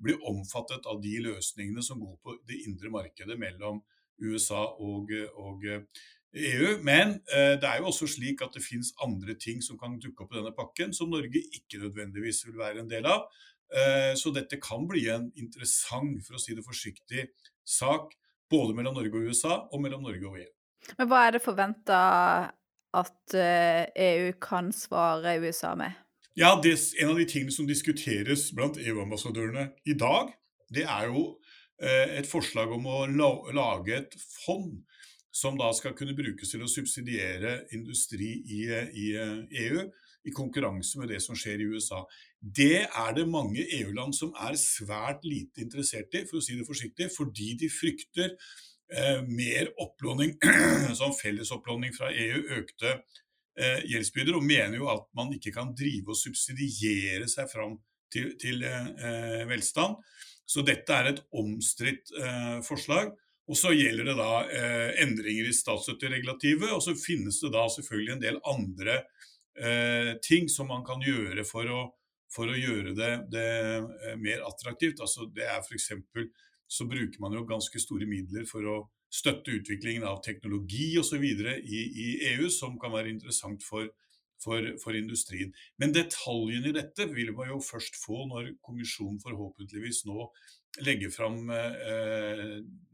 bli 0.01 0.15
omfattet 0.25 0.87
av 0.89 1.01
de 1.03 1.17
løsningene 1.27 1.83
som 1.85 1.99
går 2.01 2.15
på 2.23 2.37
det 2.47 2.63
indre 2.69 2.93
markedet 2.93 3.37
mellom 3.39 3.83
USA 4.21 4.63
og, 4.79 5.11
og 5.35 5.67
EU. 5.67 6.77
Men 6.87 7.17
eh, 7.33 7.57
det 7.59 7.67
er 7.67 7.81
jo 7.81 7.91
også 7.91 8.07
slik 8.15 8.41
at 8.45 8.55
det 8.55 8.63
finnes 8.63 8.93
andre 9.03 9.35
ting 9.35 9.59
som 9.65 9.79
kan 9.79 9.99
dukke 9.99 10.23
opp 10.23 10.33
i 10.33 10.39
denne 10.39 10.55
pakken, 10.55 10.95
som 10.95 11.11
Norge 11.11 11.43
ikke 11.43 11.81
nødvendigvis 11.83 12.45
vil 12.47 12.59
være 12.61 12.85
en 12.85 12.91
del 12.91 13.09
av. 13.09 13.27
Eh, 13.71 14.13
så 14.19 14.31
dette 14.35 14.59
kan 14.63 14.87
bli 14.87 15.05
en 15.11 15.27
interessant, 15.35 16.23
for 16.25 16.39
å 16.39 16.41
si 16.41 16.55
det 16.55 16.65
forsiktig, 16.65 17.27
sak 17.67 18.15
både 18.51 18.75
mellom 18.77 18.97
Norge 18.97 19.15
og 19.17 19.31
USA, 19.31 19.61
og 19.71 19.81
mellom 19.83 20.03
Norge 20.05 20.27
og 20.27 20.39
EU. 20.41 20.51
Men 20.97 21.09
hva 21.09 21.25
er 21.27 21.35
det 21.35 21.43
forventa 21.45 21.99
at 22.97 23.35
EU 23.35 24.27
eh, 24.27 24.29
e 24.29 24.37
kan 24.41 24.71
svare 24.75 25.37
USA 25.39 25.73
med? 25.79 25.95
Ja, 26.35 26.59
det, 26.63 26.77
En 26.99 27.09
av 27.11 27.19
de 27.19 27.25
tingene 27.27 27.51
som 27.51 27.67
diskuteres 27.67 28.49
blant 28.55 28.79
EU-ambassadørene 28.79 29.71
i 29.85 29.95
dag, 29.99 30.31
det 30.71 30.85
er 30.87 31.09
jo 31.11 31.25
eh, 31.81 32.17
et 32.19 32.27
forslag 32.27 32.71
om 32.71 32.87
å 32.87 33.05
lage 33.51 33.97
et 33.97 34.15
fond 34.45 34.79
som 35.31 35.57
da 35.59 35.71
skal 35.75 35.95
kunne 35.95 36.15
brukes 36.15 36.51
til 36.51 36.63
å 36.63 36.69
subsidiere 36.71 37.61
industri 37.75 38.33
i, 38.43 38.63
i 38.67 39.11
EU, 39.15 39.85
i 40.27 40.33
konkurranse 40.35 40.99
med 40.99 41.09
det 41.11 41.21
som 41.23 41.37
skjer 41.37 41.61
i 41.61 41.69
USA. 41.73 42.01
Det 42.41 42.83
er 42.85 43.15
det 43.17 43.27
mange 43.29 43.63
EU-land 43.79 44.15
som 44.17 44.33
er 44.37 44.57
svært 44.59 45.25
lite 45.27 45.63
interessert 45.65 46.13
i, 46.17 46.25
for 46.29 46.39
å 46.39 46.45
si 46.45 46.57
det 46.59 46.67
forsiktig, 46.67 47.09
fordi 47.15 47.53
de 47.61 47.69
frykter 47.73 48.33
eh, 48.33 49.21
mer 49.27 49.71
opplåning, 49.81 50.35
sånn 50.99 51.17
fellesopplåning 51.17 51.95
fra 51.97 52.11
EU, 52.13 52.43
økte 52.59 52.93
eh, 52.93 53.81
gjeldsbyrder, 53.89 54.37
og 54.37 54.45
mener 54.45 54.77
jo 54.81 54.91
at 54.93 55.07
man 55.17 55.33
ikke 55.37 55.55
kan 55.55 55.73
drive 55.77 56.13
og 56.13 56.21
subsidiere 56.21 57.29
seg 57.31 57.49
fram 57.51 57.79
til, 58.13 58.35
til 58.41 58.61
eh, 58.67 59.41
velstand. 59.49 59.97
Så 60.51 60.65
dette 60.67 60.93
er 60.93 61.13
et 61.13 61.25
omstridt 61.39 62.11
eh, 62.19 62.57
forslag. 62.67 63.13
Og 63.51 63.57
så 63.57 63.73
gjelder 63.73 64.07
det 64.07 64.15
da 64.19 64.31
eh, 64.47 64.89
endringer 65.03 65.49
i 65.49 65.55
statsstøtteregulativet, 65.55 66.69
og 66.71 66.83
så 66.83 66.93
finnes 66.95 67.39
det 67.41 67.51
da 67.55 67.65
selvfølgelig 67.73 68.13
en 68.13 68.23
del 68.23 68.37
andre 68.47 69.01
eh, 69.59 70.13
ting 70.23 70.49
som 70.49 70.69
man 70.71 70.85
kan 70.87 71.03
gjøre 71.03 71.45
for 71.47 71.67
å, 71.67 71.81
for 72.31 72.51
å 72.51 72.57
gjøre 72.57 72.95
det, 72.97 73.11
det 73.33 73.47
eh, 73.67 74.17
mer 74.19 74.45
attraktivt. 74.47 75.01
Altså 75.03 75.27
det 75.35 75.47
er 75.47 75.61
f.eks. 75.61 75.91
så 76.71 76.87
bruker 76.89 77.23
man 77.23 77.35
jo 77.35 77.47
ganske 77.47 77.81
store 77.83 78.07
midler 78.09 78.47
for 78.49 78.67
å 78.67 78.77
støtte 79.11 79.57
utviklingen 79.57 80.05
av 80.07 80.21
teknologi 80.23 80.93
osv. 80.99 81.23
I, 81.23 81.81
i 82.05 82.07
EU, 82.33 82.47
som 82.49 82.79
kan 82.79 82.93
være 82.95 83.11
interessant 83.11 83.63
for, 83.67 83.89
for, 84.43 84.71
for, 84.83 84.95
industrien. 84.95 85.51
Men 85.81 85.93
detaljene 85.95 86.71
i 86.71 86.77
dette 86.77 87.09
vil 87.11 87.33
man 87.35 87.51
jo 87.51 87.59
først 87.63 87.99
få 87.99 88.23
når 88.31 88.53
kommisjonen 88.63 89.19
forhåpentligvis 89.23 90.05
nå 90.07 90.29
legger 90.85 91.11
fram 91.11 91.49
eh, 91.51 92.43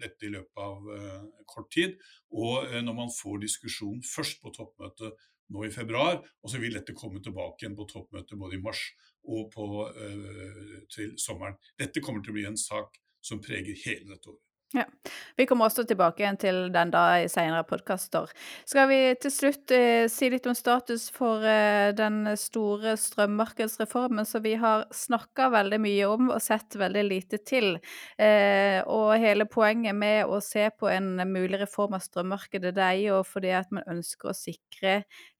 dette 0.01 0.25
i 0.25 0.33
løpet 0.33 0.61
av 0.63 0.91
eh, 0.95 1.25
kort 1.45 1.69
tid. 1.73 1.97
Og 2.33 2.65
eh, 2.65 2.81
når 2.81 2.97
man 3.03 3.13
får 3.13 3.43
diskusjon 3.45 4.01
først 4.05 4.41
på 4.41 4.53
toppmøtet 4.55 5.27
nå 5.53 5.65
i 5.65 5.73
februar, 5.73 6.19
og 6.43 6.51
så 6.51 6.61
vil 6.61 6.75
dette 6.77 6.95
komme 6.97 7.21
tilbake 7.23 7.63
igjen 7.63 7.77
på 7.77 7.87
toppmøtet 7.91 8.39
både 8.39 8.57
i 8.57 8.63
mars 8.63 8.83
og 9.27 9.51
på, 9.53 9.67
eh, 9.91 10.81
til 10.93 11.15
sommeren. 11.19 11.57
Dette 11.79 12.03
kommer 12.03 12.23
til 12.23 12.35
å 12.35 12.39
bli 12.39 12.47
en 12.49 12.59
sak 12.59 12.99
som 13.21 13.41
preger 13.43 13.75
hele 13.85 14.13
dette 14.13 14.31
året. 14.31 14.43
Ja. 14.75 14.83
Vi 15.35 15.45
kommer 15.47 15.69
også 15.69 15.85
tilbake 15.87 16.19
igjen 16.25 16.37
til 16.41 16.57
den 16.75 16.89
da 16.91 17.21
i 17.21 17.29
senere 17.31 17.63
podkaster. 17.63 18.27
Skal 18.67 18.89
vi 18.89 18.97
til 19.23 19.31
slutt 19.31 19.71
eh, 19.71 20.09
si 20.11 20.27
litt 20.33 20.49
om 20.49 20.55
status 20.57 21.05
for 21.15 21.45
eh, 21.47 21.93
den 21.95 22.25
store 22.35 22.97
strømmarkedsreformen 22.99 24.27
som 24.27 24.43
vi 24.43 24.57
har 24.59 24.83
snakka 24.91 25.47
veldig 25.53 25.79
mye 25.85 26.09
om 26.11 26.33
og 26.35 26.43
sett 26.43 26.75
veldig 26.75 27.05
lite 27.07 27.39
til. 27.47 27.77
Eh, 28.19 28.81
og 28.83 29.15
hele 29.23 29.47
poenget 29.47 29.95
med 29.95 30.27
å 30.27 30.41
se 30.43 30.67
på 30.75 30.91
en 30.91 31.15
mulig 31.31 31.61
reform 31.63 31.95
av 31.95 32.03
strømmarkedet, 32.03 32.75
det 32.75 32.87
er 32.89 33.01
jo 33.05 33.23
fordi 33.23 33.55
at 33.55 33.71
man 33.71 33.87
ønsker 33.87 34.33
å 34.33 34.35
sikre 34.35 34.97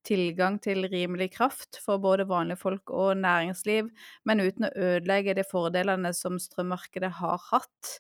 tilgang 0.08 0.58
til 0.63 0.88
rimelig 0.89 1.30
kraft 1.36 1.80
for 1.84 2.02
både 2.02 2.28
vanlige 2.30 2.60
folk 2.62 2.91
og 2.93 3.17
næringsliv, 3.20 3.89
men 4.28 4.43
uten 4.43 4.67
å 4.67 4.72
ødelegge 4.89 5.36
de 5.38 5.46
fordelene 5.48 6.13
som 6.15 6.39
strømmarkedet 6.41 7.12
har 7.20 7.43
hatt. 7.50 7.93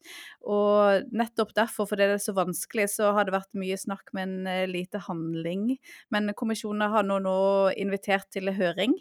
Og 0.47 1.09
nettopp 1.11 1.53
derfor, 1.57 1.89
fordi 1.89 2.07
det 2.07 2.17
er 2.19 2.23
så 2.23 2.35
vanskelig, 2.37 2.87
så 2.95 3.11
har 3.17 3.27
det 3.27 3.35
vært 3.35 3.59
mye 3.59 3.77
snakk, 3.79 4.13
men 4.17 4.39
eh, 4.47 4.65
lite 4.69 5.03
handling. 5.07 5.75
Men 6.13 6.33
kommisjonen 6.37 6.89
har 6.93 7.07
nå, 7.07 7.19
nå 7.25 7.37
invitert 7.75 8.31
til 8.33 8.53
høring. 8.55 8.95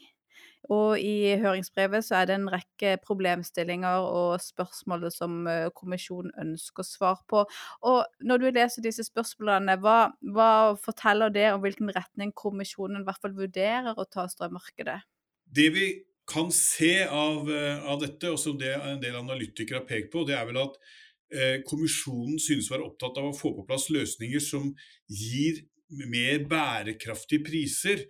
Og 0.73 0.99
i 0.99 1.37
høringsbrevet 1.39 2.05
så 2.07 2.21
er 2.21 2.29
det 2.29 2.37
en 2.39 2.49
rekke 2.51 2.97
problemstillinger 3.05 4.07
og 4.07 4.41
spørsmål 4.43 5.07
som 5.15 5.47
eh, 5.51 5.69
kommisjonen 5.77 6.35
ønsker 6.43 6.87
svar 6.87 7.21
på. 7.31 7.45
Og 7.87 8.03
når 8.27 8.43
du 8.43 8.49
leser 8.51 8.85
disse 8.87 9.07
spørsmålene, 9.07 9.79
hva, 9.83 9.99
hva 10.35 10.51
forteller 10.83 11.31
det 11.35 11.49
om 11.53 11.63
hvilken 11.63 11.93
retning 11.95 12.35
kommisjonen 12.37 13.03
i 13.03 13.07
hvert 13.07 13.23
fall 13.23 13.37
vurderer 13.37 13.95
å 13.95 14.09
ta 14.11 14.27
strømmarkedet? 14.31 14.99
Det 15.57 15.71
vi 15.75 15.89
kan 16.27 16.51
se 16.51 17.05
av, 17.05 17.47
eh, 17.51 17.87
av 17.87 18.01
dette, 18.03 18.31
og 18.33 18.39
som 18.43 18.59
det 18.59 18.75
en 18.75 19.01
del 19.03 19.15
analytikere 19.15 19.83
har 19.83 19.89
pekt 19.89 20.11
på, 20.15 20.27
det 20.27 20.35
er 20.35 20.49
vel 20.49 20.59
at 20.65 20.79
eh, 21.31 21.63
kommisjonen 21.67 22.41
synes 22.43 22.69
å 22.69 22.77
være 22.77 22.89
opptatt 22.91 23.23
av 23.23 23.31
å 23.31 23.37
få 23.37 23.55
på 23.55 23.67
plass 23.69 23.87
løsninger 23.95 24.43
som 24.43 24.73
gir 25.07 25.63
mer 26.11 26.43
bærekraftige 26.51 27.47
priser 27.47 28.03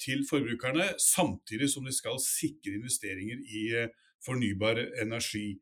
til 0.00 0.24
forbrukerne, 0.28 0.90
samtidig 1.00 1.70
som 1.72 1.86
de 1.88 1.94
skal 1.94 2.18
sikre 2.20 2.76
investeringer 2.76 3.40
i 3.48 3.62
eh, 3.78 3.92
fornybar 4.24 4.80
energi. 5.02 5.54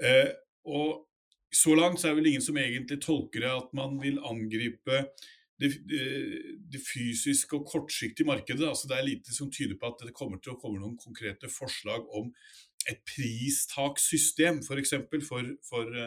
Eh, 0.00 0.30
og 0.64 1.06
så 1.52 1.74
langt 1.74 2.00
så 2.00 2.10
er 2.10 2.16
vel 2.18 2.30
ingen 2.30 2.44
som 2.44 2.58
egentlig 2.60 3.00
tolker 3.02 3.44
det 3.44 3.52
at 3.52 3.74
man 3.76 3.98
vil 4.00 4.20
angripe 4.24 5.04
det, 5.60 5.74
det, 6.72 6.80
fysiske 6.80 7.58
og 7.58 7.66
kortsiktige 7.68 8.26
markedet. 8.26 8.68
Altså 8.68 8.88
det 8.88 8.96
er 8.96 9.08
lite 9.08 9.34
som 9.34 9.50
tyder 9.52 9.76
på 9.80 9.90
at 9.90 10.06
det 10.06 10.16
kommer 10.16 10.40
til 10.40 10.54
å 10.54 10.60
komme 10.60 10.80
noen 10.80 10.96
konkrete 10.96 11.50
forslag 11.52 12.06
om 12.16 12.30
et 12.88 13.02
pristakssystem, 13.04 14.62
f.eks. 14.64 14.94
For, 15.10 15.20
for, 15.28 15.50
for, 15.68 15.98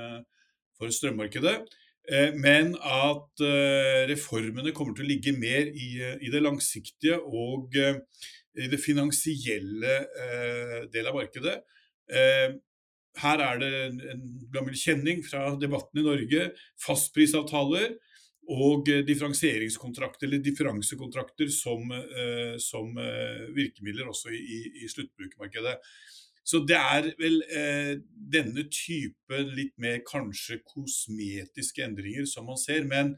for 0.80 0.96
strømmarkedet. 0.98 1.60
Eh, 2.12 2.34
men 2.36 2.74
at 2.84 3.44
eh, 3.48 4.04
reformene 4.10 4.74
kommer 4.76 4.96
til 4.98 5.06
å 5.06 5.12
ligge 5.14 5.32
mer 5.38 5.70
i, 5.72 5.94
eh, 6.04 6.18
i 6.20 6.32
det 6.34 6.42
langsiktige 6.44 7.20
og 7.24 7.78
i 8.54 8.68
det 8.70 8.78
finansielle 8.78 9.94
del 10.94 11.08
av 11.10 11.16
markedet. 11.18 11.56
Her 13.18 13.42
er 13.42 13.58
det 13.58 13.70
en 14.14 14.20
gammel 14.54 14.76
kjenning 14.78 15.24
fra 15.26 15.56
debatten 15.58 16.04
i 16.04 16.04
Norge. 16.06 16.44
Fastprisavtaler 16.86 17.96
og 18.54 18.92
differensieringskontrakter 19.08 20.28
eller 20.28 20.44
differansekontrakter 20.46 21.50
som, 21.50 21.90
som 22.62 22.94
virkemidler 23.58 24.14
også 24.14 24.30
i, 24.38 24.60
i 24.86 24.92
sluttbrukermarkedet. 24.94 25.80
Så 26.44 26.60
det 26.68 26.76
er 26.76 27.14
vel 27.20 27.40
eh, 27.56 27.94
denne 28.14 28.66
type 28.68 29.44
litt 29.56 29.78
mer 29.80 30.02
kanskje 30.08 30.60
kosmetiske 30.68 31.86
endringer 31.86 32.28
som 32.28 32.50
man 32.52 32.60
ser. 32.60 32.84
Men 32.88 33.16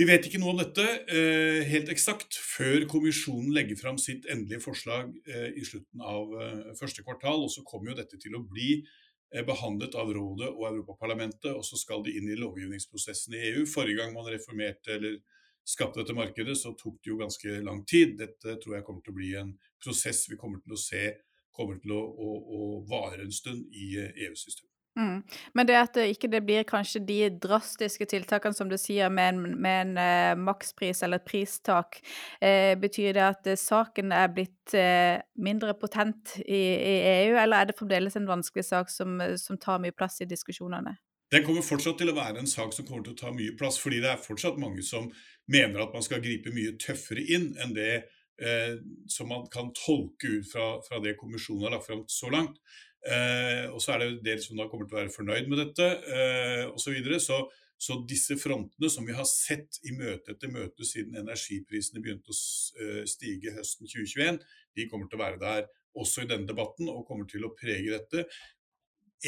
vi 0.00 0.06
vet 0.08 0.26
ikke 0.26 0.40
noe 0.40 0.54
om 0.54 0.60
dette 0.62 0.84
eh, 1.12 1.60
helt 1.68 1.90
eksakt 1.92 2.34
før 2.40 2.86
kommisjonen 2.90 3.52
legger 3.54 3.78
fram 3.78 3.98
sitt 4.00 4.26
endelige 4.32 4.64
forslag 4.64 5.12
eh, 5.28 5.50
i 5.60 5.64
slutten 5.66 6.02
av 6.02 6.34
eh, 6.40 6.70
første 6.78 7.04
kvartal. 7.06 7.44
Og 7.46 7.52
så 7.54 7.62
kommer 7.68 7.92
jo 7.92 7.98
dette 8.00 8.18
til 8.18 8.34
å 8.38 8.42
bli 8.42 8.80
eh, 8.80 9.44
behandlet 9.46 9.94
av 10.00 10.10
Rådet 10.16 10.50
og 10.50 10.66
Europaparlamentet, 10.72 11.52
og 11.52 11.62
så 11.68 11.78
skal 11.78 12.02
de 12.06 12.16
inn 12.18 12.30
i 12.32 12.38
lovgivningsprosessen 12.40 13.36
i 13.36 13.44
EU. 13.52 13.66
Forrige 13.68 14.02
gang 14.02 14.16
man 14.16 14.30
reformerte 14.32 14.96
eller 14.96 15.20
skapte 15.68 16.02
dette 16.02 16.16
markedet, 16.16 16.56
så 16.58 16.72
tok 16.74 16.98
det 16.98 17.12
jo 17.12 17.20
ganske 17.20 17.60
lang 17.62 17.84
tid. 17.86 18.16
Dette 18.18 18.56
tror 18.58 18.78
jeg 18.78 18.86
kommer 18.88 19.04
til 19.04 19.14
å 19.14 19.20
bli 19.20 19.34
en 19.38 19.52
prosess 19.84 20.24
vi 20.32 20.40
kommer 20.40 20.64
til 20.64 20.74
å 20.74 20.80
se 20.80 21.04
kommer 21.56 21.80
til 21.82 21.94
å, 21.96 22.00
å, 22.00 22.34
å 22.40 22.72
vare 22.90 23.24
en 23.24 23.34
stund 23.34 23.66
i 23.72 23.94
eh, 24.00 24.26
EU-systemet. 24.26 24.70
Mm. 24.98 25.22
Men 25.54 25.66
det 25.68 25.76
at 25.78 25.94
det 25.94 26.08
ikke 26.10 26.28
det 26.32 26.40
blir 26.44 26.64
kanskje 26.66 27.00
de 27.06 27.18
drastiske 27.42 28.08
tiltakene 28.10 28.56
som 28.56 28.68
du 28.70 28.76
sier, 28.80 29.10
med 29.12 29.34
en, 29.34 29.60
med 29.62 29.82
en 29.84 30.00
eh, 30.02 30.38
makspris 30.38 31.04
eller 31.06 31.20
et 31.20 31.28
pristak, 31.28 32.00
eh, 32.42 32.74
betyr 32.78 33.14
det 33.16 33.26
at 33.28 33.50
eh, 33.52 33.60
saken 33.60 34.12
er 34.16 34.32
blitt 34.34 34.74
eh, 34.74 35.22
mindre 35.38 35.76
potent 35.78 36.34
i, 36.42 36.58
i, 36.58 36.96
EU, 37.12 37.38
eller 37.38 37.60
er 37.60 37.70
det 37.70 37.78
fremdeles 37.78 38.18
en 38.18 38.28
vanskelig 38.28 38.66
sak 38.66 38.90
som, 38.90 39.20
som, 39.38 39.60
tar 39.60 39.80
mye 39.82 39.94
plass 39.94 40.20
i 40.24 40.28
diskusjonene? 40.28 40.96
Den 41.30 41.44
kommer 41.46 41.62
fortsatt 41.62 42.00
til 42.00 42.10
å 42.10 42.16
være 42.16 42.42
en 42.42 42.50
sak 42.50 42.74
som 42.74 42.86
kommer 42.88 43.06
til 43.06 43.14
å 43.14 43.20
ta 43.20 43.30
mye 43.34 43.54
plass, 43.58 43.78
fordi 43.78 44.02
det 44.02 44.10
er 44.10 44.24
fortsatt 44.24 44.58
mange 44.58 44.82
som 44.82 45.06
mener 45.50 45.84
at 45.84 45.94
man 45.94 46.02
skal 46.02 46.22
gripe 46.24 46.50
mye 46.54 46.74
tøffere 46.82 47.22
inn 47.22 47.52
enn 47.62 47.76
det 47.76 47.92
eh, 48.40 48.76
som 49.10 49.30
man 49.30 49.46
kan 49.52 49.72
tolke 49.76 50.36
ut 50.38 50.50
fra, 50.52 50.68
fra 50.86 51.00
det 51.04 51.16
kommisjonen 51.20 51.68
har 51.68 51.76
lagt 51.76 51.88
fram 51.88 52.04
så 52.10 52.32
langt. 52.32 52.60
Eh, 53.06 53.66
og 53.70 53.80
så 53.80 53.94
er 53.94 54.02
det 54.02 54.10
en 54.10 54.22
del 54.26 54.44
som 54.44 54.60
da 54.60 54.68
kommer 54.68 54.88
til 54.88 54.98
å 54.98 55.02
være 55.02 55.14
fornøyd 55.14 55.48
med 55.48 55.62
dette, 55.64 55.90
eh, 56.12 56.64
osv. 56.68 56.84
Så, 56.84 56.96
videre. 56.96 57.20
så 57.24 57.44
så 57.80 57.96
disse 58.04 58.36
frontene 58.36 58.90
som 58.92 59.06
vi 59.08 59.14
har 59.16 59.24
sett 59.24 59.78
i 59.88 59.94
møte 59.96 60.34
etter 60.34 60.50
møte 60.52 60.84
siden 60.84 61.16
energiprisene 61.16 62.02
begynte 62.04 62.28
å 62.28 62.36
eh, 62.36 63.06
stige 63.08 63.54
høsten 63.56 63.88
2021, 63.88 64.40
de 64.76 64.86
kommer 64.90 65.08
til 65.08 65.16
å 65.16 65.22
være 65.22 65.40
der 65.40 65.70
også 65.96 66.26
i 66.26 66.28
denne 66.28 66.48
debatten 66.48 66.90
og 66.92 67.06
kommer 67.08 67.24
til 67.30 67.46
å 67.46 67.54
prege 67.56 67.94
dette. 67.94 68.26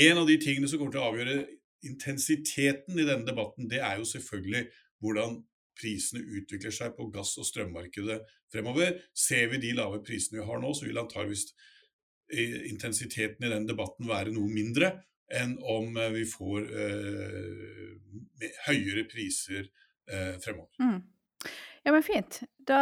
En 0.05 0.21
av 0.21 0.29
de 0.29 0.37
tingene 0.41 0.69
som 0.69 0.83
kommer 0.83 0.93
til 0.93 1.01
å 1.01 1.09
avgjøre 1.09 1.39
intensiteten 1.89 3.01
i 3.01 3.09
denne 3.09 3.25
debatten, 3.25 3.71
det 3.73 3.81
er 3.81 3.97
jo 4.03 4.11
selvfølgelig 4.13 4.67
hvordan 5.03 5.41
prisene 5.79 6.23
utvikler 6.39 6.75
seg 6.75 6.97
på 6.97 7.09
gass- 7.15 7.39
og 7.41 7.49
strømmarkedet 7.49 8.21
fremover. 8.53 8.99
Ser 9.15 9.49
vi 9.53 9.63
de 9.63 9.73
lave 9.79 10.03
prisene 10.07 10.41
vi 10.41 10.49
har 10.49 10.61
nå, 10.63 10.73
så 10.75 10.87
vil 10.87 11.01
antageligvis 11.03 11.49
eh, 12.33 12.59
intensiteten 12.73 13.47
i 13.47 13.53
den 13.53 13.69
debatten 13.71 14.11
være 14.11 14.35
noe 14.35 14.51
mindre 14.53 14.95
enn 15.33 15.57
om 15.65 15.97
eh, 15.97 16.13
vi 16.19 16.27
får 16.29 16.69
eh, 16.87 18.53
høyere 18.69 19.07
priser 19.11 19.65
eh, 19.65 20.37
fremover. 20.43 20.73
Mm. 20.83 21.01
Ja, 21.83 21.91
men 21.93 22.03
fint. 22.07 22.43
Da, 22.63 22.79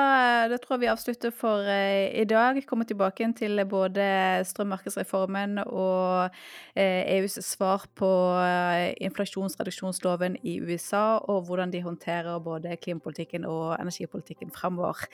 da 0.53 0.59
tror 0.61 0.75
jeg 0.77 0.83
vi 0.83 0.89
avslutter 0.93 1.33
for 1.33 1.65
eh, 1.65 2.11
i 2.21 2.27
dag. 2.29 2.59
Kommer 2.69 2.85
tilbake 2.85 3.25
til 3.39 3.63
både 3.65 4.05
strømmarkedsreformen 4.45 5.63
og 5.63 6.37
eh, 6.77 7.09
EUs 7.17 7.39
svar 7.47 7.87
på 7.97 8.11
eh, 8.45 8.93
inflasjonsreduksjonsloven 9.01 10.37
i 10.45 10.59
USA, 10.61 11.17
og 11.25 11.49
hvordan 11.49 11.73
de 11.73 11.81
håndterer 11.83 12.45
både 12.45 12.77
klimapolitikken 12.77 13.49
og 13.49 13.81
energipolitikken 13.81 14.53
framover. 14.53 15.09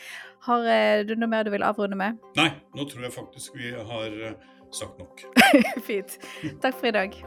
Har 0.50 0.66
eh, 0.66 1.06
du 1.06 1.14
noe 1.14 1.30
mer 1.30 1.46
du 1.46 1.54
vil 1.54 1.66
avrunde 1.66 1.98
med? 1.98 2.18
Nei, 2.36 2.50
nå 2.74 2.90
tror 2.90 3.06
jeg 3.06 3.14
faktisk 3.14 3.54
vi 3.54 3.70
har 3.70 4.18
eh, 4.18 4.34
sagt 4.74 4.98
nok. 4.98 5.28
Fint. 5.86 6.18
Takk 6.58 6.74
for 6.74 6.90
i 6.90 6.96
dag. 6.98 7.22